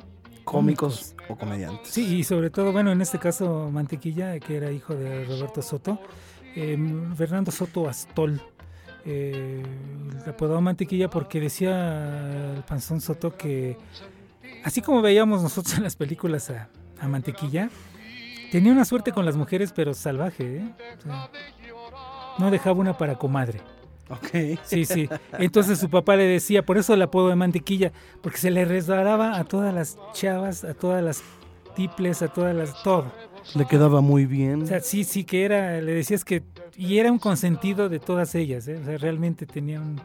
cómicos 0.44 1.14
o 1.28 1.37
comediantes. 1.37 1.88
Sí, 1.88 2.16
y 2.18 2.24
sobre 2.24 2.50
todo, 2.50 2.72
bueno, 2.72 2.92
en 2.92 3.00
este 3.00 3.18
caso 3.18 3.70
Mantequilla, 3.72 4.38
que 4.38 4.56
era 4.56 4.70
hijo 4.70 4.94
de 4.94 5.24
Roberto 5.24 5.62
Soto, 5.62 5.98
eh, 6.54 6.76
Fernando 7.16 7.50
Soto 7.50 7.88
Astol, 7.88 8.40
eh, 9.06 9.62
le 10.24 10.30
apodado 10.30 10.60
Mantequilla 10.60 11.08
porque 11.10 11.40
decía 11.40 12.54
el 12.56 12.62
panzón 12.64 13.00
Soto 13.00 13.37
que, 13.37 13.76
así 14.64 14.83
como 14.83 15.03
veíamos 15.03 15.42
nosotros 15.42 15.77
en 15.77 15.85
las 15.85 15.96
películas 15.96 16.50
a, 16.50 16.68
a 16.98 17.09
Mantequilla, 17.09 17.70
tenía 18.50 18.72
una 18.72 18.85
suerte 18.85 19.12
con 19.12 19.24
las 19.24 19.37
mujeres, 19.37 19.72
pero 19.74 19.94
salvaje, 19.94 20.57
¿eh? 20.57 20.74
O 20.98 21.03
sea, 21.03 21.31
no 22.38 22.50
dejaba 22.50 22.81
una 22.81 22.96
para 22.96 23.16
comadre. 23.16 23.61
Ok. 24.11 24.59
Sí, 24.64 24.85
sí. 24.85 25.09
Entonces 25.38 25.79
su 25.79 25.88
papá 25.88 26.16
le 26.16 26.24
decía, 26.24 26.64
por 26.64 26.77
eso 26.79 26.94
el 26.94 27.03
apodo 27.03 27.29
de 27.29 27.37
mantequilla, 27.37 27.92
porque 28.22 28.38
se 28.38 28.50
le 28.50 28.64
resbalaba 28.64 29.38
a 29.38 29.44
todas 29.44 29.72
las 29.72 29.96
chavas, 30.12 30.64
a 30.64 30.74
todas 30.74 31.03
las 31.03 31.22
tiples, 31.74 32.22
a 32.22 32.29
todas 32.29 32.55
las. 32.55 32.83
todo. 32.83 33.12
Le 33.55 33.66
quedaba 33.66 34.00
muy 34.00 34.27
bien. 34.27 34.62
O 34.62 34.66
sea, 34.66 34.81
sí, 34.81 35.05
sí, 35.05 35.24
que 35.24 35.44
era, 35.44 35.81
le 35.81 35.94
decías 35.94 36.24
que. 36.24 36.42
Y 36.77 36.98
era 36.98 37.12
un 37.12 37.18
consentido 37.18 37.88
de 37.88 37.98
todas 37.98 38.35
ellas, 38.35 38.66
¿eh? 38.68 38.79
O 38.81 38.85
sea, 38.85 38.98
realmente 38.98 39.46
tenía 39.46 39.81
un, 39.81 40.00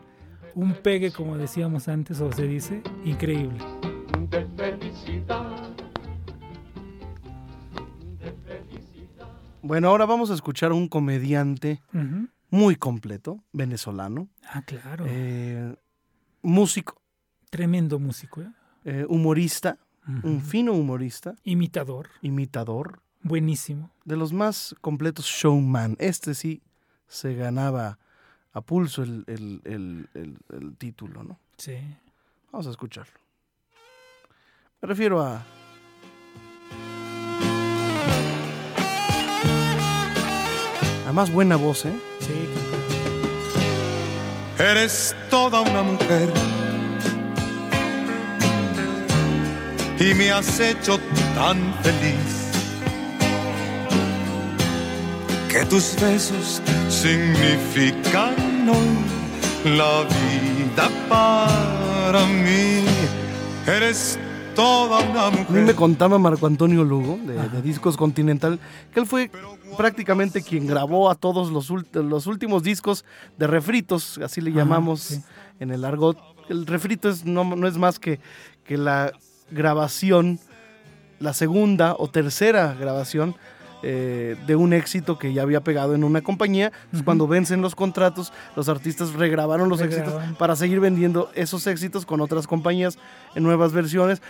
un 0.55 0.73
pegue, 0.73 1.11
como 1.11 1.37
decíamos 1.37 1.87
antes, 1.87 2.21
o 2.21 2.31
se 2.31 2.43
dice, 2.43 2.81
increíble. 3.05 3.57
De 4.29 4.45
felicidad 4.55 5.75
Bueno, 9.61 9.89
ahora 9.89 10.05
vamos 10.05 10.31
a 10.31 10.33
escuchar 10.33 10.71
a 10.71 10.73
un 10.73 10.87
comediante 10.87 11.81
muy 12.49 12.75
completo, 12.75 13.43
venezolano, 13.53 14.27
Ah, 14.43 14.63
claro. 14.63 15.05
eh, 15.07 15.75
músico, 16.41 17.01
Tremendo 17.49 17.99
músico, 17.99 18.41
¿eh? 18.41 18.51
eh, 18.85 19.05
humorista, 19.07 19.77
un 20.23 20.41
fino 20.41 20.73
humorista, 20.73 21.35
Imitador, 21.43 22.09
imitador, 22.21 23.01
buenísimo. 23.21 23.91
de 24.05 24.17
los 24.17 24.33
más 24.33 24.75
completos 24.81 25.25
showman. 25.25 25.95
Este 25.99 26.33
sí 26.33 26.63
se 27.07 27.35
ganaba 27.35 27.99
a 28.53 28.61
pulso 28.61 29.03
el, 29.03 29.23
el- 29.27 29.61
el- 29.65 30.09
el- 30.15 30.37
el 30.51 30.75
título, 30.77 31.23
¿no? 31.23 31.39
Sí. 31.57 31.75
Vamos 32.51 32.65
a 32.65 32.71
escucharlo. 32.71 33.13
Me 34.81 34.87
refiero 34.87 35.21
a... 35.21 35.43
A 41.05 41.11
más 41.11 41.29
buena 41.33 41.57
voz, 41.57 41.85
¿eh? 41.85 41.93
Sí, 42.21 42.47
Eres 44.57 45.15
toda 45.29 45.61
una 45.61 45.83
mujer 45.83 46.29
y 49.99 50.13
me 50.13 50.31
has 50.31 50.59
hecho 50.61 50.97
tan 51.35 51.57
feliz 51.83 52.51
que 55.49 55.65
tus 55.65 55.99
besos 55.99 56.61
significan 56.89 58.69
hoy 58.69 59.75
la 59.77 60.03
vida 60.03 60.89
para 61.09 62.25
mí. 62.27 62.85
Eres 63.65 64.17
toda 64.59 64.99
una 65.09 65.27
A 65.27 65.31
mí 65.31 65.37
me 65.49 65.59
mujer. 65.61 65.75
contaba 65.75 66.19
Marco 66.19 66.45
Antonio 66.47 66.83
Lugo, 66.83 67.17
de, 67.25 67.33
de 67.49 67.61
Discos 67.61 67.95
Continental, 67.97 68.59
que 68.93 68.99
él 68.99 69.05
fue 69.05 69.31
prácticamente 69.77 70.41
quien 70.41 70.67
grabó 70.67 71.09
a 71.09 71.15
todos 71.15 71.51
los, 71.51 71.69
los 71.93 72.27
últimos 72.27 72.63
discos 72.63 73.05
de 73.37 73.47
refritos, 73.47 74.19
así 74.23 74.41
le 74.41 74.49
Ajá, 74.51 74.59
llamamos 74.59 75.01
sí. 75.01 75.23
en 75.59 75.71
el 75.71 75.85
argot. 75.85 76.17
El 76.49 76.65
refrito 76.65 77.09
es, 77.09 77.25
no, 77.25 77.43
no 77.43 77.67
es 77.67 77.77
más 77.77 77.99
que, 77.99 78.19
que 78.65 78.77
la 78.77 79.13
grabación, 79.51 80.39
la 81.19 81.33
segunda 81.33 81.95
o 81.97 82.09
tercera 82.09 82.73
grabación 82.79 83.35
eh, 83.81 84.35
de 84.45 84.55
un 84.57 84.73
éxito 84.73 85.17
que 85.17 85.31
ya 85.33 85.41
había 85.43 85.61
pegado 85.61 85.95
en 85.95 86.03
una 86.03 86.21
compañía. 86.21 86.71
Cuando 87.05 87.27
vencen 87.27 87.61
los 87.61 87.75
contratos, 87.75 88.33
los 88.55 88.67
artistas 88.67 89.13
regrabaron 89.13 89.69
los 89.69 89.79
Regraban. 89.79 90.07
éxitos 90.23 90.37
para 90.37 90.55
seguir 90.57 90.79
vendiendo 90.81 91.29
esos 91.33 91.65
éxitos 91.67 92.05
con 92.05 92.19
otras 92.19 92.45
compañías 92.47 92.97
en 93.35 93.43
nuevas 93.43 93.71
versiones, 93.71 94.21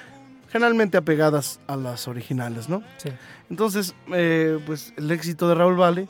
generalmente 0.50 0.98
apegadas 0.98 1.60
a 1.68 1.76
las 1.76 2.08
originales, 2.08 2.70
¿no? 2.70 2.84
sí. 2.98 3.10
Entonces, 3.50 3.96
eh, 4.14 4.60
pues 4.66 4.94
el 4.96 5.10
éxito 5.10 5.50
de 5.50 5.56
Raúl 5.56 5.76
Vale, 5.76 6.08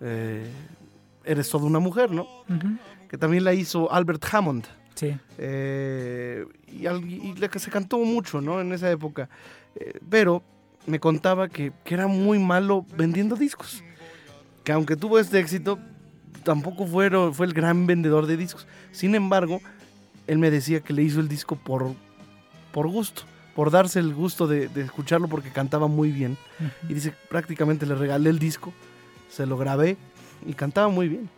eh, 0.00 0.50
Eres 1.24 1.50
toda 1.50 1.66
una 1.66 1.78
mujer, 1.78 2.10
¿no? 2.10 2.22
Ujú. 2.22 2.78
Que 3.06 3.18
también 3.18 3.44
la 3.44 3.52
hizo 3.52 3.92
Albert 3.92 4.24
Hammond. 4.32 4.64
Sí. 4.94 5.14
Eh, 5.36 6.46
y, 6.66 7.34
la 7.34 7.48
que 7.48 7.58
se 7.58 7.70
cantó 7.70 7.98
mucho, 7.98 8.40
¿no? 8.40 8.62
En 8.62 8.72
esa 8.72 8.90
época. 8.90 9.28
Eh, 9.76 9.98
pero 10.08 10.42
me 10.86 10.98
contaba 10.98 11.48
que, 11.48 11.70
que 11.84 11.94
era 11.94 12.06
muy 12.06 12.38
malo 12.38 12.86
vendiendo 12.96 13.36
discos. 13.36 13.84
Que 14.64 14.72
aunque 14.72 14.96
tuvo 14.96 15.18
este 15.18 15.38
éxito, 15.38 15.78
tampoco 16.44 16.86
fueron, 16.86 17.34
fue 17.34 17.44
el 17.44 17.52
gran 17.52 17.86
vendedor 17.86 18.26
de 18.26 18.38
discos. 18.38 18.66
Sin 18.90 19.14
embargo, 19.14 19.60
él 20.26 20.38
me 20.38 20.50
decía 20.50 20.80
que 20.80 20.94
le 20.94 21.02
hizo 21.02 21.20
el 21.20 21.28
disco 21.28 21.56
por, 21.56 21.94
por 22.72 22.88
gusto, 22.88 23.24
por 23.58 23.72
darse 23.72 23.98
el 23.98 24.14
gusto 24.14 24.46
de, 24.46 24.68
de 24.68 24.82
escucharlo 24.82 25.26
porque 25.26 25.50
cantaba 25.50 25.88
muy 25.88 26.12
bien. 26.12 26.36
Y 26.88 26.94
dice, 26.94 27.12
prácticamente 27.28 27.86
le 27.86 27.96
regalé 27.96 28.30
el 28.30 28.38
disco, 28.38 28.72
se 29.28 29.46
lo 29.46 29.56
grabé 29.58 29.96
y 30.46 30.52
cantaba 30.54 30.86
muy 30.86 31.08
bien. 31.08 31.28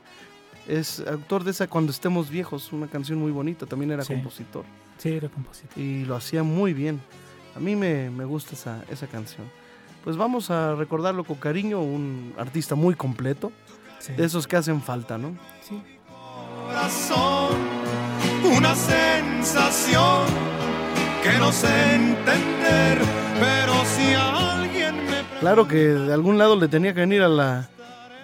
Es 0.69 1.01
autor 1.01 1.45
de 1.45 1.53
esa 1.53 1.67
Cuando 1.67 1.91
estemos 1.91 2.29
viejos, 2.29 2.75
una 2.75 2.89
canción 2.89 3.19
muy 3.19 3.33
bonita, 3.33 3.65
también 3.65 3.91
era 3.93 4.05
Sí. 4.05 4.13
compositor 4.13 4.67
Sí, 4.99 5.13
era 5.15 5.31
compositor. 5.31 5.79
y 5.79 6.05
lo 6.05 6.15
hacía 6.15 6.43
muy 6.43 6.75
bien. 6.75 7.01
A 7.57 7.59
mí 7.59 7.75
me, 7.75 8.11
me 8.11 8.27
gusta 8.27 8.53
esa, 8.55 8.85
esa 8.91 9.07
canción. 9.07 9.47
Pues 10.05 10.19
vamos 10.19 10.51
a 10.51 10.75
recordarlo 10.75 11.25
con 11.25 11.37
cariño, 11.39 11.81
un 11.81 12.35
artista 12.37 12.75
muy 12.75 12.95
completo, 12.97 13.51
Sí. 13.99 14.13
de 14.13 14.27
esos 14.27 14.47
que 14.47 14.57
hacen 14.57 14.83
falta, 14.83 15.17
¿no? 15.17 15.39
Sí. 15.67 15.81
corazón, 16.67 17.57
una 18.59 18.75
sensación 18.75 20.50
que 21.23 21.39
no 21.39 21.53
sé 21.53 21.95
entender, 21.95 22.99
pero 23.39 23.85
si 23.85 24.15
alguien 24.15 24.95
me 25.07 25.39
Claro 25.41 25.67
que 25.69 25.77
de 25.77 26.13
algún 26.13 26.39
lado 26.39 26.57
le 26.57 26.69
tenía 26.69 26.95
que 26.95 27.01
venir 27.01 27.23
a 27.23 27.29
la 27.29 27.69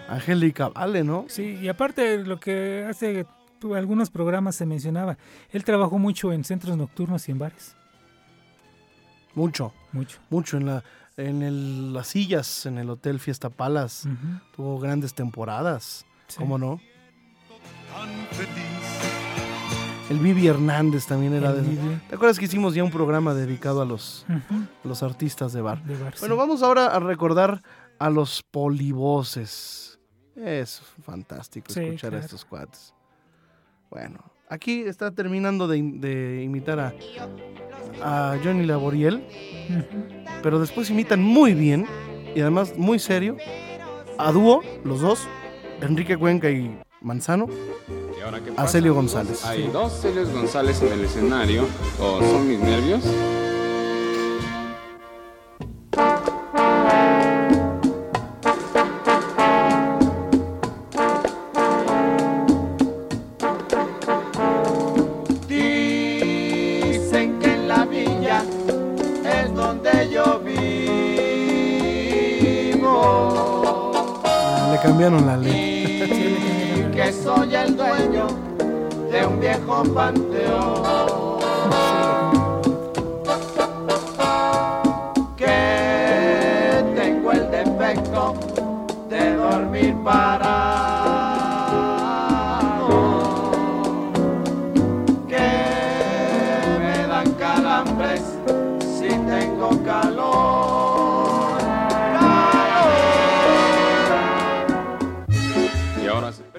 Angélica 0.09 0.69
Vale, 0.69 1.03
¿no? 1.05 1.25
Sí, 1.29 1.59
y 1.61 1.69
aparte 1.69 2.19
lo 2.19 2.39
que 2.39 2.87
hace 2.89 3.27
algunos 3.75 4.11
programas 4.11 4.55
se 4.57 4.67
mencionaba, 4.67 5.19
él 5.51 5.65
trabajó 5.65 5.99
mucho 5.99 6.33
en 6.33 6.45
centros 6.45 6.77
nocturnos 6.77 7.29
y 7.29 7.33
en 7.33 7.39
bares. 7.39 7.75
Mucho, 9.35 9.73
Mucho. 9.93 10.19
mucho 10.31 10.57
en 10.57 10.67
la 10.67 10.85
en 11.19 11.43
el- 11.43 11.95
las 11.95 12.09
sillas 12.09 12.67
en 12.67 12.77
el 12.79 12.91
Hotel 12.91 13.19
Fiesta 13.21 13.49
Palace. 13.49 14.07
Tuvo 14.55 14.79
grandes 14.79 15.15
temporadas, 15.15 16.05
Sí. 16.29 16.37
¿cómo 16.39 16.59
no? 16.59 16.79
tan 17.93 18.09
feliz. 18.37 18.76
El 20.09 20.19
Vivi 20.21 20.47
Hernández 20.47 21.07
también 21.07 21.35
era 21.35 21.51
El 21.51 21.57
de... 21.57 21.63
Vivi. 21.71 22.01
¿Te 22.09 22.15
acuerdas 22.15 22.39
que 22.39 22.45
hicimos 22.45 22.75
ya 22.75 22.85
un 22.85 22.91
programa 22.93 23.35
dedicado 23.35 23.83
a 23.83 23.85
los, 23.85 24.25
a 24.29 24.87
los 24.89 25.03
artistas 25.03 25.53
de 25.53 25.61
bar? 25.61 25.83
De 25.85 25.95
bar, 25.97 26.15
Bueno, 26.21 26.35
sí. 26.35 26.39
vamos 26.39 26.63
ahora 26.63 26.87
a 26.87 27.01
recordar 27.01 27.63
a 27.99 28.09
los 28.11 28.43
polivoces. 28.51 29.99
Es 30.37 30.81
fantástico 31.03 31.73
Sí, 31.73 31.81
escuchar 31.81 32.15
a 32.15 32.19
estos 32.19 32.45
cuates. 32.45 32.95
Bueno, 33.91 34.19
aquí 34.49 34.83
está 34.83 35.11
terminando 35.11 35.67
de, 35.67 35.83
de 35.83 36.43
imitar 36.45 36.79
a, 36.79 36.95
a 38.03 38.39
Johnny 38.45 38.65
Laboriel, 38.67 39.27
pero 40.43 40.61
después 40.61 40.89
imitan 40.91 41.21
muy 41.23 41.55
bien 41.55 41.87
y 42.35 42.41
además 42.43 42.75
muy 42.77 42.99
serio 42.99 43.37
a 44.19 44.31
dúo, 44.31 44.63
los 44.85 45.01
dos, 45.01 45.27
Enrique 45.81 46.17
Cuenca 46.17 46.51
y 46.51 46.79
Manzano, 47.07 47.47
¿Y 48.19 48.21
ahora 48.21 48.43
qué 48.43 48.51
a 48.51 48.55
pasa? 48.57 48.69
Celio 48.73 48.93
González. 48.93 49.45
Hay 49.45 49.69
dos 49.69 49.93
Celios 49.93 50.29
González 50.33 50.83
en 50.83 50.93
el 50.93 51.05
escenario. 51.05 51.65
¿O 52.01 52.19
son 52.19 52.49
mis 52.49 52.59
nervios? 52.59 53.05
Dicen 66.07 67.39
que 67.41 67.53
en 67.55 67.69
la 67.69 67.85
villa 67.87 68.43
es 69.25 69.55
donde 69.55 70.11
yo 70.11 70.39
vivo. 70.41 70.63
Ah, 74.25 74.71
Le 74.73 74.79
cambiaron 74.81 75.27
la 75.27 75.37
letra. 75.37 75.66
Soy 77.27 77.53
el 77.57 77.77
dueño 77.77 78.29
de 79.11 79.27
un 79.27 79.41
viejo 79.41 79.83
panteón. 79.93 81.16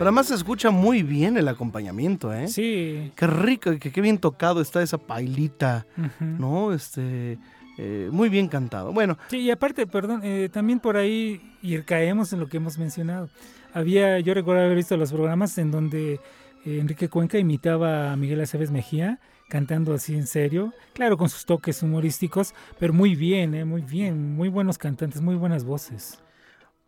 Pero 0.07 0.13
además 0.13 0.27
se 0.27 0.35
escucha 0.35 0.71
muy 0.71 1.03
bien 1.03 1.35
el 1.35 1.49
acompañamiento, 1.49 2.33
¿eh? 2.33 2.47
Sí. 2.47 3.11
Qué 3.13 3.27
rico 3.27 3.73
y 3.73 3.77
que 3.77 3.91
qué 3.91 3.99
bien 3.99 4.19
tocado 4.19 4.61
está 4.61 4.81
esa 4.81 4.97
pailita. 4.97 5.85
¿no? 6.21 6.71
Este, 6.71 7.37
eh, 7.77 8.07
muy 8.09 8.29
bien 8.29 8.47
cantado. 8.47 8.93
Bueno, 8.93 9.17
Sí, 9.27 9.39
y 9.39 9.51
aparte, 9.51 9.85
perdón, 9.85 10.21
eh, 10.23 10.47
también 10.49 10.79
por 10.79 10.95
ahí 10.95 11.41
y 11.61 11.77
caemos 11.79 12.31
en 12.31 12.39
lo 12.39 12.47
que 12.47 12.55
hemos 12.55 12.77
mencionado. 12.77 13.27
Había, 13.73 14.17
yo 14.21 14.33
recuerdo 14.33 14.61
haber 14.63 14.77
visto 14.77 14.95
los 14.95 15.11
programas 15.11 15.57
en 15.57 15.71
donde 15.71 16.21
eh, 16.63 16.79
Enrique 16.79 17.09
Cuenca 17.09 17.37
imitaba 17.37 18.13
a 18.13 18.15
Miguel 18.15 18.39
Aceves 18.39 18.71
Mejía 18.71 19.19
cantando 19.49 19.93
así 19.93 20.15
en 20.15 20.25
serio, 20.25 20.73
claro, 20.93 21.17
con 21.17 21.27
sus 21.27 21.45
toques 21.45 21.83
humorísticos, 21.83 22.53
pero 22.79 22.93
muy 22.93 23.13
bien, 23.13 23.55
eh, 23.55 23.65
muy 23.65 23.81
bien, 23.81 24.37
muy 24.37 24.47
buenos 24.47 24.77
cantantes, 24.77 25.19
muy 25.19 25.35
buenas 25.35 25.65
voces. 25.65 26.21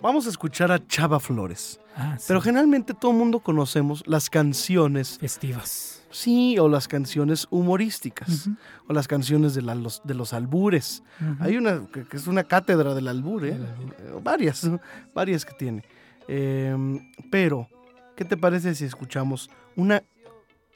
Vamos 0.02 0.26
a 0.28 0.30
escuchar 0.30 0.72
a 0.72 0.86
Chava 0.88 1.20
Flores. 1.20 1.80
Ah, 1.96 2.16
sí, 2.18 2.26
Pero 2.28 2.42
generalmente 2.42 2.94
todo 2.94 3.12
el 3.12 3.18
mundo 3.18 3.40
conocemos 3.40 4.04
las 4.08 4.30
canciones, 4.30 5.18
festivas. 5.20 6.04
sí, 6.12 6.58
o 6.58 6.68
las 6.70 6.88
canciones 6.88 7.48
humorísticas, 7.50 8.50
o 8.88 8.94
las 8.94 9.08
canciones 9.08 9.54
de, 9.54 9.62
la- 9.62 9.76
los, 9.76 10.02
de 10.06 10.14
los 10.14 10.34
albures. 10.34 11.04
Hay 11.40 11.58
una 11.58 11.86
que, 11.88 12.06
que 12.06 12.18
es 12.18 12.28
una 12.28 12.44
cátedra 12.46 12.94
del 12.94 13.08
albur, 13.08 13.46
¿eh? 13.46 13.58
Varias, 14.24 14.70
varias 15.14 15.46
que 15.46 15.54
tiene. 15.54 15.84
Eh, 16.28 16.76
pero, 17.32 17.68
¿qué 18.16 18.24
te 18.24 18.38
parece 18.38 18.76
si 18.76 18.86
escuchamos 18.86 19.50
una 19.76 20.04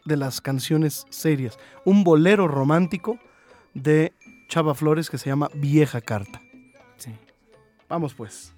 de 0.05 0.17
las 0.17 0.41
canciones 0.41 1.05
serias? 1.09 1.57
Un 1.85 2.03
bolero 2.03 2.47
romántico 2.47 3.17
de 3.73 4.13
Chava 4.49 4.75
Flores 4.75 5.09
que 5.09 5.17
se 5.17 5.29
llama 5.29 5.49
Vieja 5.55 6.01
Carta. 6.01 6.41
Sí. 6.97 7.11
Vamos 7.87 8.13
pues. 8.13 8.53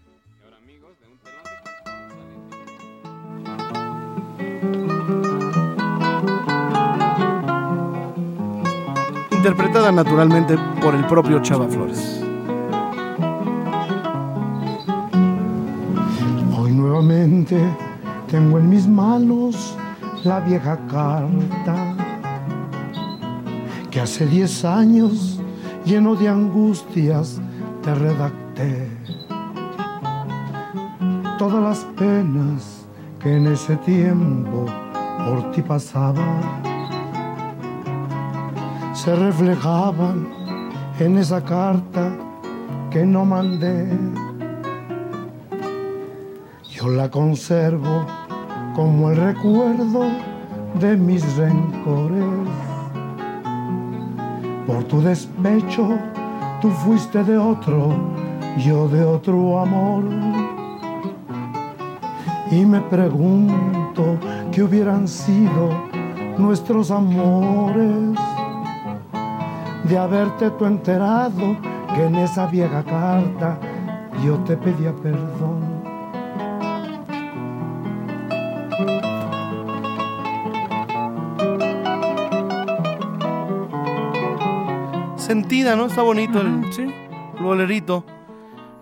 Interpretada 9.45 9.91
naturalmente 9.91 10.57
por 10.81 10.95
el 10.95 11.05
propio 11.05 11.39
Chava 11.39 11.67
Flores. 11.67 12.19
Hoy 16.57 16.71
nuevamente 16.71 17.59
tengo 18.27 18.57
en 18.57 18.67
mis 18.67 18.87
manos 18.87 19.77
la 20.23 20.39
vieja 20.39 20.79
carta 20.87 21.93
que 23.91 24.01
hace 24.01 24.25
diez 24.25 24.65
años 24.65 25.39
lleno 25.85 26.15
de 26.15 26.27
angustias 26.27 27.39
te 27.83 27.93
redacté. 27.93 28.89
Todas 31.37 31.61
las 31.61 31.79
penas 31.95 32.87
que 33.21 33.37
en 33.37 33.45
ese 33.45 33.75
tiempo 33.75 34.65
por 35.27 35.51
ti 35.51 35.61
pasaba 35.61 36.64
se 39.05 39.15
reflejaban 39.15 40.27
en 40.99 41.19
esa 41.19 41.39
carta 41.39 42.17
que 42.89 43.05
no 43.05 43.23
mandé. 43.23 43.87
Yo 46.71 46.87
la 46.87 47.07
conservo 47.11 48.03
como 48.73 49.11
el 49.11 49.17
recuerdo 49.17 50.05
de 50.79 50.97
mis 50.97 51.37
rencores. 51.37 52.25
Por 54.65 54.83
tu 54.85 54.99
despecho, 55.01 55.87
tú 56.59 56.71
fuiste 56.71 57.23
de 57.23 57.37
otro, 57.37 57.93
yo 58.57 58.87
de 58.87 59.05
otro 59.05 59.59
amor. 59.59 60.03
Y 62.49 62.65
me 62.65 62.81
pregunto 62.81 64.17
qué 64.51 64.63
hubieran 64.63 65.07
sido 65.07 65.69
nuestros 66.39 66.89
amores 66.89 68.17
de 69.87 69.97
haberte 69.97 70.49
tú 70.51 70.65
enterado 70.65 71.57
que 71.93 72.05
en 72.05 72.15
esa 72.15 72.47
vieja 72.47 72.83
carta 72.83 73.59
yo 74.23 74.37
te 74.39 74.57
pedía 74.57 74.93
perdón. 74.93 75.75
Sentida, 85.17 85.75
¿no? 85.75 85.85
Está 85.87 86.01
bonito 86.01 86.41
el, 86.41 86.71
sí. 86.71 86.83
el 86.83 87.43
bolerito. 87.43 88.05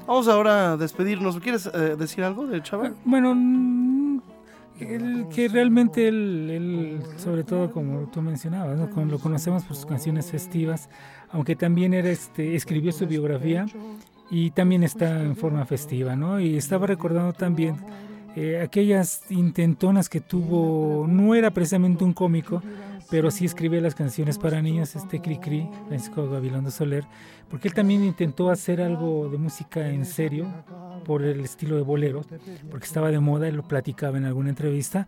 Vamos 0.06 0.28
ahora 0.28 0.74
a 0.74 0.78
despedirnos. 0.78 1.40
¿Quieres 1.40 1.66
eh, 1.74 1.96
decir 1.98 2.24
algo 2.24 2.46
de 2.46 2.62
Chava? 2.62 2.92
Bueno, 3.06 3.34
mm, 3.34 3.73
el 4.80 5.28
que 5.30 5.48
realmente 5.48 6.08
él, 6.08 6.50
él, 6.50 7.00
sobre 7.18 7.44
todo 7.44 7.72
como 7.72 8.08
tú 8.08 8.22
mencionabas, 8.22 8.78
¿no? 8.78 9.06
Lo 9.06 9.20
conocemos 9.20 9.64
por 9.64 9.76
sus 9.76 9.86
canciones 9.86 10.32
festivas, 10.32 10.90
aunque 11.30 11.56
también 11.56 11.94
era 11.94 12.10
este, 12.10 12.56
escribió 12.56 12.92
su 12.92 13.08
biografía 13.08 13.66
y 14.30 14.52
también 14.52 14.84
está 14.84 15.22
en 15.22 15.36
forma 15.36 15.66
festiva, 15.66 16.16
¿no? 16.16 16.40
Y 16.40 16.58
estaba 16.58 16.88
recordando 16.88 17.34
también 17.34 17.76
eh, 18.36 18.62
aquellas 18.62 19.30
intentonas 19.30 20.10
que 20.10 20.20
tuvo, 20.20 21.06
no 21.08 21.36
era 21.36 21.52
precisamente 21.52 22.04
un 22.04 22.14
cómico, 22.14 22.64
pero 23.12 23.30
sí 23.30 23.46
escribía 23.46 23.80
las 23.80 23.94
canciones 23.94 24.40
para 24.40 24.62
niños, 24.62 24.96
este 24.96 25.22
Cricri, 25.22 25.70
Francisco 25.88 26.28
Gabilondo 26.28 26.72
Soler, 26.72 27.06
porque 27.48 27.68
él 27.68 27.76
también 27.76 28.04
intentó 28.04 28.50
hacer 28.50 28.82
algo 28.82 29.30
de 29.30 29.38
música 29.38 29.88
en 29.90 30.06
serio 30.06 30.48
por 31.04 31.24
el 31.24 31.42
estilo 31.42 31.76
de 31.76 31.82
bolero, 31.82 32.22
porque 32.70 32.86
estaba 32.86 33.12
de 33.12 33.20
moda 33.20 33.48
y 33.48 33.52
lo 33.52 33.68
platicaba 33.68 34.18
en 34.18 34.26
alguna 34.26 34.50
entrevista, 34.50 35.08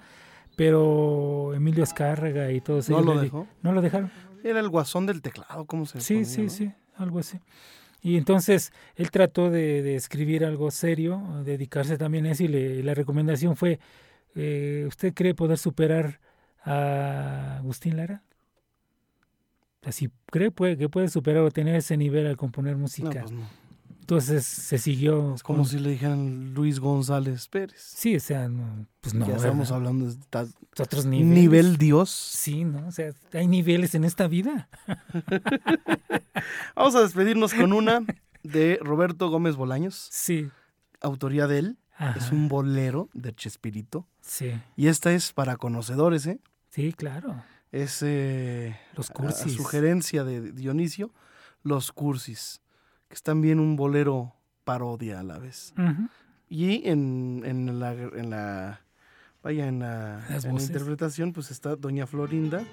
pero 0.55 1.53
Emilio 1.53 1.83
Escárraga 1.83 2.51
y 2.51 2.61
todos 2.61 2.89
¿No 2.89 2.95
ellos 2.99 3.05
lo 3.07 3.15
le 3.15 3.21
dejó? 3.21 3.47
no 3.61 3.71
lo 3.73 3.81
dejaron. 3.81 4.11
Era 4.43 4.59
el 4.59 4.69
guasón 4.69 5.05
del 5.05 5.21
teclado, 5.21 5.65
¿cómo 5.65 5.85
se 5.85 5.99
Sí, 5.99 6.15
ponía, 6.15 6.27
sí, 6.29 6.43
no? 6.43 6.49
sí, 6.49 6.71
algo 6.97 7.19
así. 7.19 7.39
Y 8.01 8.17
entonces 8.17 8.71
él 8.95 9.09
trató 9.09 9.49
de, 9.49 9.81
de 9.81 9.95
escribir 9.95 10.45
algo 10.45 10.69
serio, 10.69 11.21
dedicarse 11.43 11.97
también 11.97 12.27
a 12.27 12.31
eso 12.31 12.43
y 12.43 12.47
le- 12.47 12.83
la 12.83 12.93
recomendación 12.93 13.55
fue, 13.55 13.79
eh, 14.35 14.85
¿usted 14.87 15.13
cree 15.15 15.33
poder 15.33 15.57
superar 15.57 16.19
a 16.63 17.57
Agustín 17.57 17.97
Lara? 17.97 18.21
Así 19.83 20.09
cree 20.27 20.51
puede, 20.51 20.77
que 20.77 20.89
puede 20.89 21.09
superar 21.09 21.41
o 21.43 21.51
tener 21.51 21.75
ese 21.75 21.97
nivel 21.97 22.27
al 22.27 22.37
componer 22.37 22.73
No, 22.75 22.81
música. 22.81 23.21
pues 23.21 23.31
no. 23.31 23.47
Entonces 24.05 24.45
se 24.45 24.77
siguió. 24.77 25.33
Es 25.33 25.41
como 25.41 25.59
con- 25.63 25.65
si 25.67 25.79
le 25.79 25.89
dijeran 25.89 26.53
Luis 26.53 26.79
González 26.79 27.47
Pérez. 27.47 27.81
Sí, 27.81 28.15
o 28.15 28.19
sea, 28.19 28.47
no, 28.47 28.85
pues 29.01 29.15
no. 29.15 29.25
ya 29.27 29.35
estamos 29.37 29.69
¿verdad? 29.69 29.75
hablando 29.77 30.05
de 30.11 30.15
ta- 30.29 30.45
Otros 30.79 31.07
niveles. 31.07 31.33
nivel 31.35 31.77
Dios. 31.77 32.11
Sí, 32.11 32.65
¿no? 32.65 32.87
O 32.87 32.91
sea, 32.91 33.11
hay 33.33 33.47
niveles 33.47 33.95
en 33.95 34.03
esta 34.03 34.27
vida. 34.27 34.69
Vamos 36.75 36.93
a 36.95 37.01
despedirnos 37.01 37.55
con 37.55 37.73
una 37.73 38.05
de 38.43 38.77
Roberto 38.81 39.29
Gómez 39.29 39.55
Bolaños, 39.55 40.07
Sí. 40.11 40.49
autoría 41.01 41.47
de 41.47 41.59
él. 41.59 41.77
Ajá. 41.97 42.19
Es 42.19 42.31
un 42.31 42.47
bolero 42.47 43.09
de 43.13 43.33
Chespirito. 43.33 44.05
Sí, 44.21 44.51
Y 44.75 44.87
esta 44.87 45.13
es 45.13 45.33
para 45.33 45.55
conocedores, 45.57 46.27
¿eh? 46.27 46.39
sí, 46.69 46.93
claro. 46.93 47.43
Es 47.71 47.99
eh, 48.03 48.77
Los 48.95 49.09
a- 49.09 49.13
a 49.13 49.15
cursis. 49.15 49.53
sugerencia 49.53 50.23
de 50.23 50.51
Dionisio, 50.51 51.11
Los 51.63 51.91
Cursis, 51.91 52.61
que 53.15 53.19
es 53.19 53.23
también 53.23 53.61
un 53.61 53.77
bolero 53.77 54.35
parodia 54.65 55.21
a 55.21 55.23
la 55.23 55.39
vez. 55.39 55.73
Y 56.49 56.85
en, 56.89 57.43
en 57.45 57.79
la, 57.79 57.93
en 57.93 58.29
la 58.29 58.81
vaya 59.41 59.67
en 59.67 59.79
la, 59.79 60.21
en 60.43 60.59
interpretación 60.59 61.31
pues 61.31 61.49
está 61.49 61.77
doña 61.77 62.07
Florinda 62.07 62.65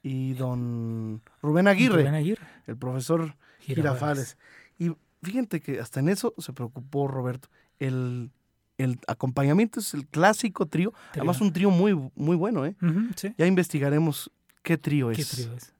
y 0.00 0.34
don 0.34 1.22
Rubén 1.42 1.66
Aguirre, 1.66 2.02
Rubén 2.02 2.14
Aguirre. 2.14 2.46
el 2.68 2.76
profesor 2.76 3.34
Girafales. 3.58 4.38
Y 4.78 4.92
fíjate 5.24 5.60
que 5.60 5.80
hasta 5.80 5.98
en 5.98 6.08
eso 6.08 6.34
se 6.38 6.52
preocupó 6.52 7.08
Roberto. 7.08 7.48
El, 7.80 8.30
el 8.78 9.00
acompañamiento 9.08 9.80
es 9.80 9.92
el 9.94 10.06
clásico 10.06 10.66
trío, 10.66 10.92
además 11.14 11.40
un 11.40 11.52
trío 11.52 11.70
muy, 11.70 11.94
muy 12.14 12.36
bueno, 12.36 12.64
¿eh? 12.64 12.76
Sí. 13.16 13.34
Ya 13.36 13.46
investigaremos 13.46 14.30
qué 14.62 14.78
trío 14.78 15.10
¿Qué 15.10 15.22
es. 15.22 15.30
trío 15.30 15.52
es? 15.56 15.73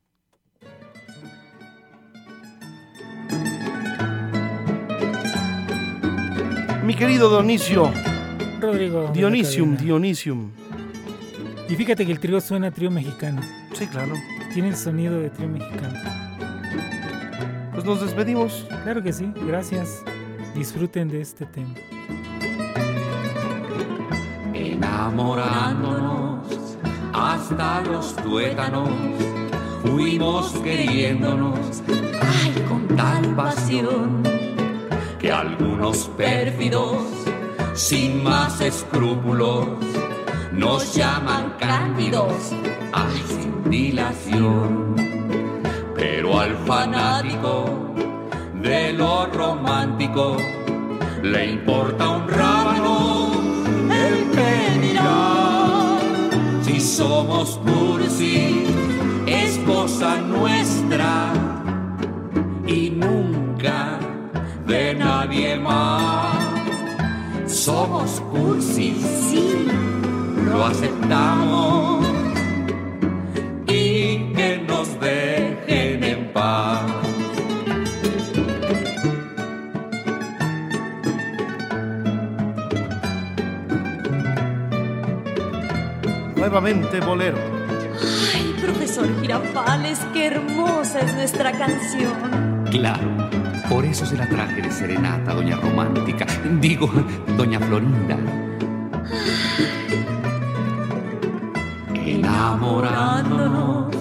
Mi 6.85 6.95
querido 6.95 7.31
Dionisio, 7.31 7.91
Rodrigo. 8.61 9.11
Dionisium. 9.13 9.77
Dionisium. 9.77 10.51
Y 11.69 11.75
fíjate 11.77 12.05
que 12.05 12.13
el 12.13 12.21
trío 12.21 12.41
suena 12.41 12.69
a 12.69 12.71
trío 12.71 12.91
mexicano. 12.91 13.41
Sí, 13.73 13.87
claro. 13.87 14.15
Tiene 14.53 14.69
el 14.69 14.77
sonido 14.77 15.19
de 15.19 15.31
trío 15.31 15.49
mexicano. 15.49 15.99
Pues 17.73 17.85
nos 17.85 18.03
despedimos. 18.03 18.67
Claro 18.83 19.03
que 19.03 19.13
sí, 19.13 19.33
gracias. 19.47 20.03
Disfruten 20.55 21.09
de 21.09 21.23
este 21.23 21.47
tema. 21.47 21.75
enamorándonos 24.53 26.47
hasta 27.13 27.81
los 27.83 28.17
tuétanos, 28.17 28.91
fuimos 29.83 30.53
queriéndonos, 30.61 31.83
ay, 32.21 32.65
con 32.69 32.89
tal 32.97 33.35
pasión, 33.37 34.23
que 35.25 35.33
algunos 35.33 36.11
pérfidos, 36.19 36.99
sin 37.73 38.23
más 38.23 38.61
escrúpulos, 38.61 39.67
nos 40.53 40.95
llaman 40.95 41.55
cándidos, 41.59 42.53
ay, 42.93 43.25
sin 43.27 43.71
dilación. 43.71 44.95
Pero 45.95 46.39
al 46.39 46.55
fanático 46.67 47.65
de 48.61 48.93
lo 48.93 49.25
romántico 49.29 50.37
le 51.23 51.53
importa 51.53 52.07
un 52.07 52.29
rábano 52.29 53.33
el 53.91 54.31
que 54.31 54.87
dirá 54.87 55.99
si 56.61 56.79
somos 56.79 57.59
cursi 57.65 58.84
somos 67.85 68.21
cursis 68.33 68.97
sí 69.29 69.67
lo 70.51 70.65
aceptamos 70.65 72.07
y 73.67 74.33
que 74.35 74.65
nos 74.67 74.89
dejen 75.01 76.05
en 76.05 76.33
paz 76.33 76.81
Nuevamente 86.37 87.01
bolero. 87.01 87.39
Ay, 88.35 88.55
profesor 88.61 89.09
Girafales, 89.21 89.99
qué 90.13 90.27
hermosa 90.27 91.01
es 91.01 91.15
nuestra 91.15 91.53
canción. 91.53 92.65
Claro, 92.71 93.24
por 93.69 93.85
eso 93.85 94.07
se 94.07 94.17
la 94.17 94.29
traje 94.29 94.63
de 94.63 94.71
serenata, 94.71 95.35
doña 95.35 95.57
Romántica. 95.57 96.25
Digo, 96.61 96.89
doña 97.37 97.59
Florinda. 97.61 98.17
Enamorándonos, 101.95 103.95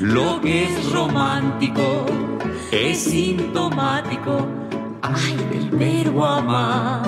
lo 0.00 0.40
que 0.40 0.64
es 0.64 0.92
romántico 0.92 2.06
es 2.70 3.04
sintomático, 3.04 4.46
ay, 5.02 5.36
del 5.50 5.70
verbo 5.70 6.26
amar. 6.26 7.02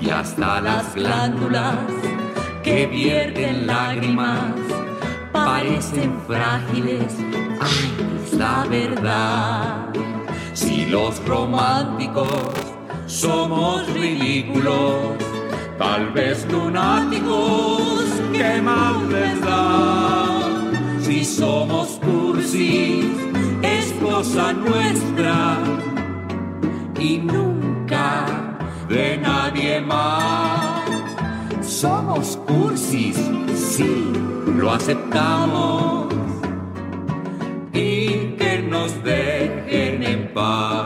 Y 0.00 0.10
hasta 0.10 0.60
las 0.60 0.94
glándulas 0.94 1.74
que 2.62 2.86
vierten 2.86 3.66
lágrimas 3.66 4.54
parecen 5.32 6.16
frágiles, 6.26 7.16
ay, 7.60 7.92
es 8.24 8.32
la 8.34 8.64
verdad. 8.68 9.88
Si 10.58 10.86
los 10.86 11.24
románticos 11.24 12.26
somos 13.06 13.86
ridículos, 13.92 15.14
tal 15.78 16.10
vez 16.10 16.44
lunáticos, 16.50 18.02
¿qué 18.32 18.60
más 18.60 19.00
les? 19.04 19.38
Si 21.06 21.24
somos 21.24 22.00
cursis, 22.04 23.04
es 23.62 23.92
cosa 24.02 24.52
nuestra 24.52 25.58
y 26.98 27.18
nunca 27.18 28.26
de 28.88 29.16
nadie 29.16 29.80
más. 29.80 30.82
Somos 31.62 32.36
cursis, 32.48 33.16
sí, 33.54 34.10
lo 34.56 34.72
aceptamos 34.72 36.07
dejen 40.38 40.77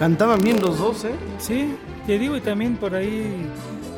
Cantaban 0.00 0.40
bien 0.42 0.62
los 0.62 0.78
dos, 0.78 1.04
¿eh? 1.04 1.12
Sí, 1.38 1.74
te 2.06 2.18
digo, 2.18 2.34
y 2.34 2.40
también 2.40 2.76
por 2.78 2.94
ahí 2.94 3.46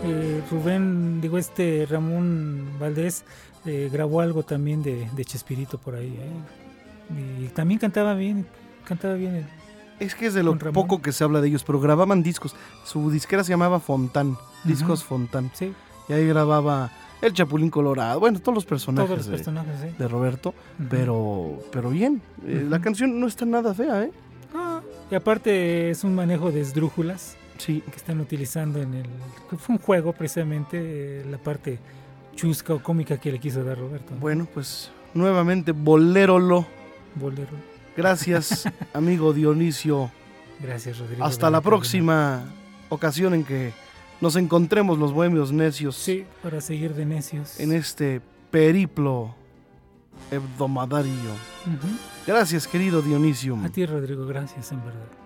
eh, 0.04 0.42
Rubén, 0.50 1.20
digo, 1.20 1.38
este 1.38 1.86
Ramón 1.88 2.66
Valdés 2.80 3.24
eh, 3.66 3.88
grabó 3.92 4.20
algo 4.20 4.42
también 4.42 4.82
de, 4.82 5.08
de 5.14 5.24
Chespirito 5.24 5.78
por 5.78 5.94
ahí. 5.94 6.08
¿eh? 6.18 7.44
Y 7.44 7.48
también 7.50 7.78
cantaba 7.78 8.14
bien, 8.14 8.44
cantaba 8.84 9.14
bien. 9.14 9.36
el- 9.36 9.46
Es 10.00 10.16
que 10.16 10.26
es 10.26 10.34
de 10.34 10.42
lo 10.42 10.58
poco 10.58 11.00
que 11.00 11.12
se 11.12 11.22
habla 11.22 11.40
de 11.40 11.46
ellos, 11.46 11.62
pero 11.62 11.78
grababan 11.80 12.24
discos. 12.24 12.56
Su 12.84 13.08
disquera 13.12 13.44
se 13.44 13.50
llamaba 13.50 13.78
Fontán, 13.78 14.36
Discos 14.64 15.04
Fontán. 15.04 15.52
Sí, 15.54 15.72
Y 16.08 16.12
ahí 16.14 16.26
grababa 16.26 16.90
el 17.20 17.32
Chapulín 17.32 17.70
Colorado, 17.70 18.18
bueno, 18.18 18.40
todos 18.40 18.56
los 18.56 18.64
personajes, 18.64 19.06
todos 19.08 19.18
los 19.18 19.26
de, 19.28 19.36
personajes, 19.36 19.76
sí. 19.80 19.94
de 19.96 20.08
Roberto, 20.08 20.52
pero, 20.90 21.60
pero 21.70 21.90
bien. 21.90 22.20
Eh, 22.44 22.66
La 22.68 22.80
canción 22.80 23.20
no 23.20 23.28
está 23.28 23.44
nada 23.44 23.72
fea, 23.72 24.02
¿eh? 24.02 24.10
Y 25.12 25.14
aparte 25.14 25.90
es 25.90 26.04
un 26.04 26.14
manejo 26.14 26.50
de 26.50 26.62
esdrújulas 26.62 27.36
Sí, 27.58 27.82
que 27.82 27.96
están 27.96 28.18
utilizando 28.18 28.80
en 28.80 28.94
el... 28.94 29.06
Fue 29.58 29.76
un 29.76 29.78
juego 29.78 30.12
precisamente, 30.14 30.78
eh, 31.20 31.24
la 31.30 31.36
parte 31.38 31.78
chusca 32.34 32.72
o 32.74 32.82
cómica 32.82 33.18
que 33.18 33.30
le 33.30 33.38
quiso 33.38 33.62
dar 33.62 33.78
Roberto. 33.78 34.14
bueno, 34.18 34.48
pues 34.52 34.90
nuevamente 35.12 35.70
Bolérolo. 35.72 36.66
Bolero. 37.14 37.50
Gracias, 37.94 38.64
amigo 38.94 39.34
Dionisio. 39.34 40.10
Gracias, 40.60 40.98
Rodrigo. 40.98 41.22
Hasta 41.24 41.50
la 41.50 41.60
próxima 41.60 42.42
ocasión 42.88 43.34
en 43.34 43.44
que 43.44 43.72
nos 44.22 44.34
encontremos 44.36 44.98
los 44.98 45.12
bohemios 45.12 45.52
necios 45.52 45.94
Sí, 45.94 46.24
para 46.42 46.60
seguir 46.62 46.94
de 46.94 47.04
necios. 47.04 47.60
en 47.60 47.72
este 47.72 48.22
periplo 48.50 49.34
hebdomadario. 50.30 51.12
Ujú. 51.66 52.11
Gracias, 52.26 52.68
querido 52.68 53.02
Dionisio. 53.02 53.58
A 53.64 53.68
ti, 53.68 53.84
Rodrigo, 53.84 54.26
gracias, 54.26 54.70
en 54.72 54.84
verdad. 54.84 55.21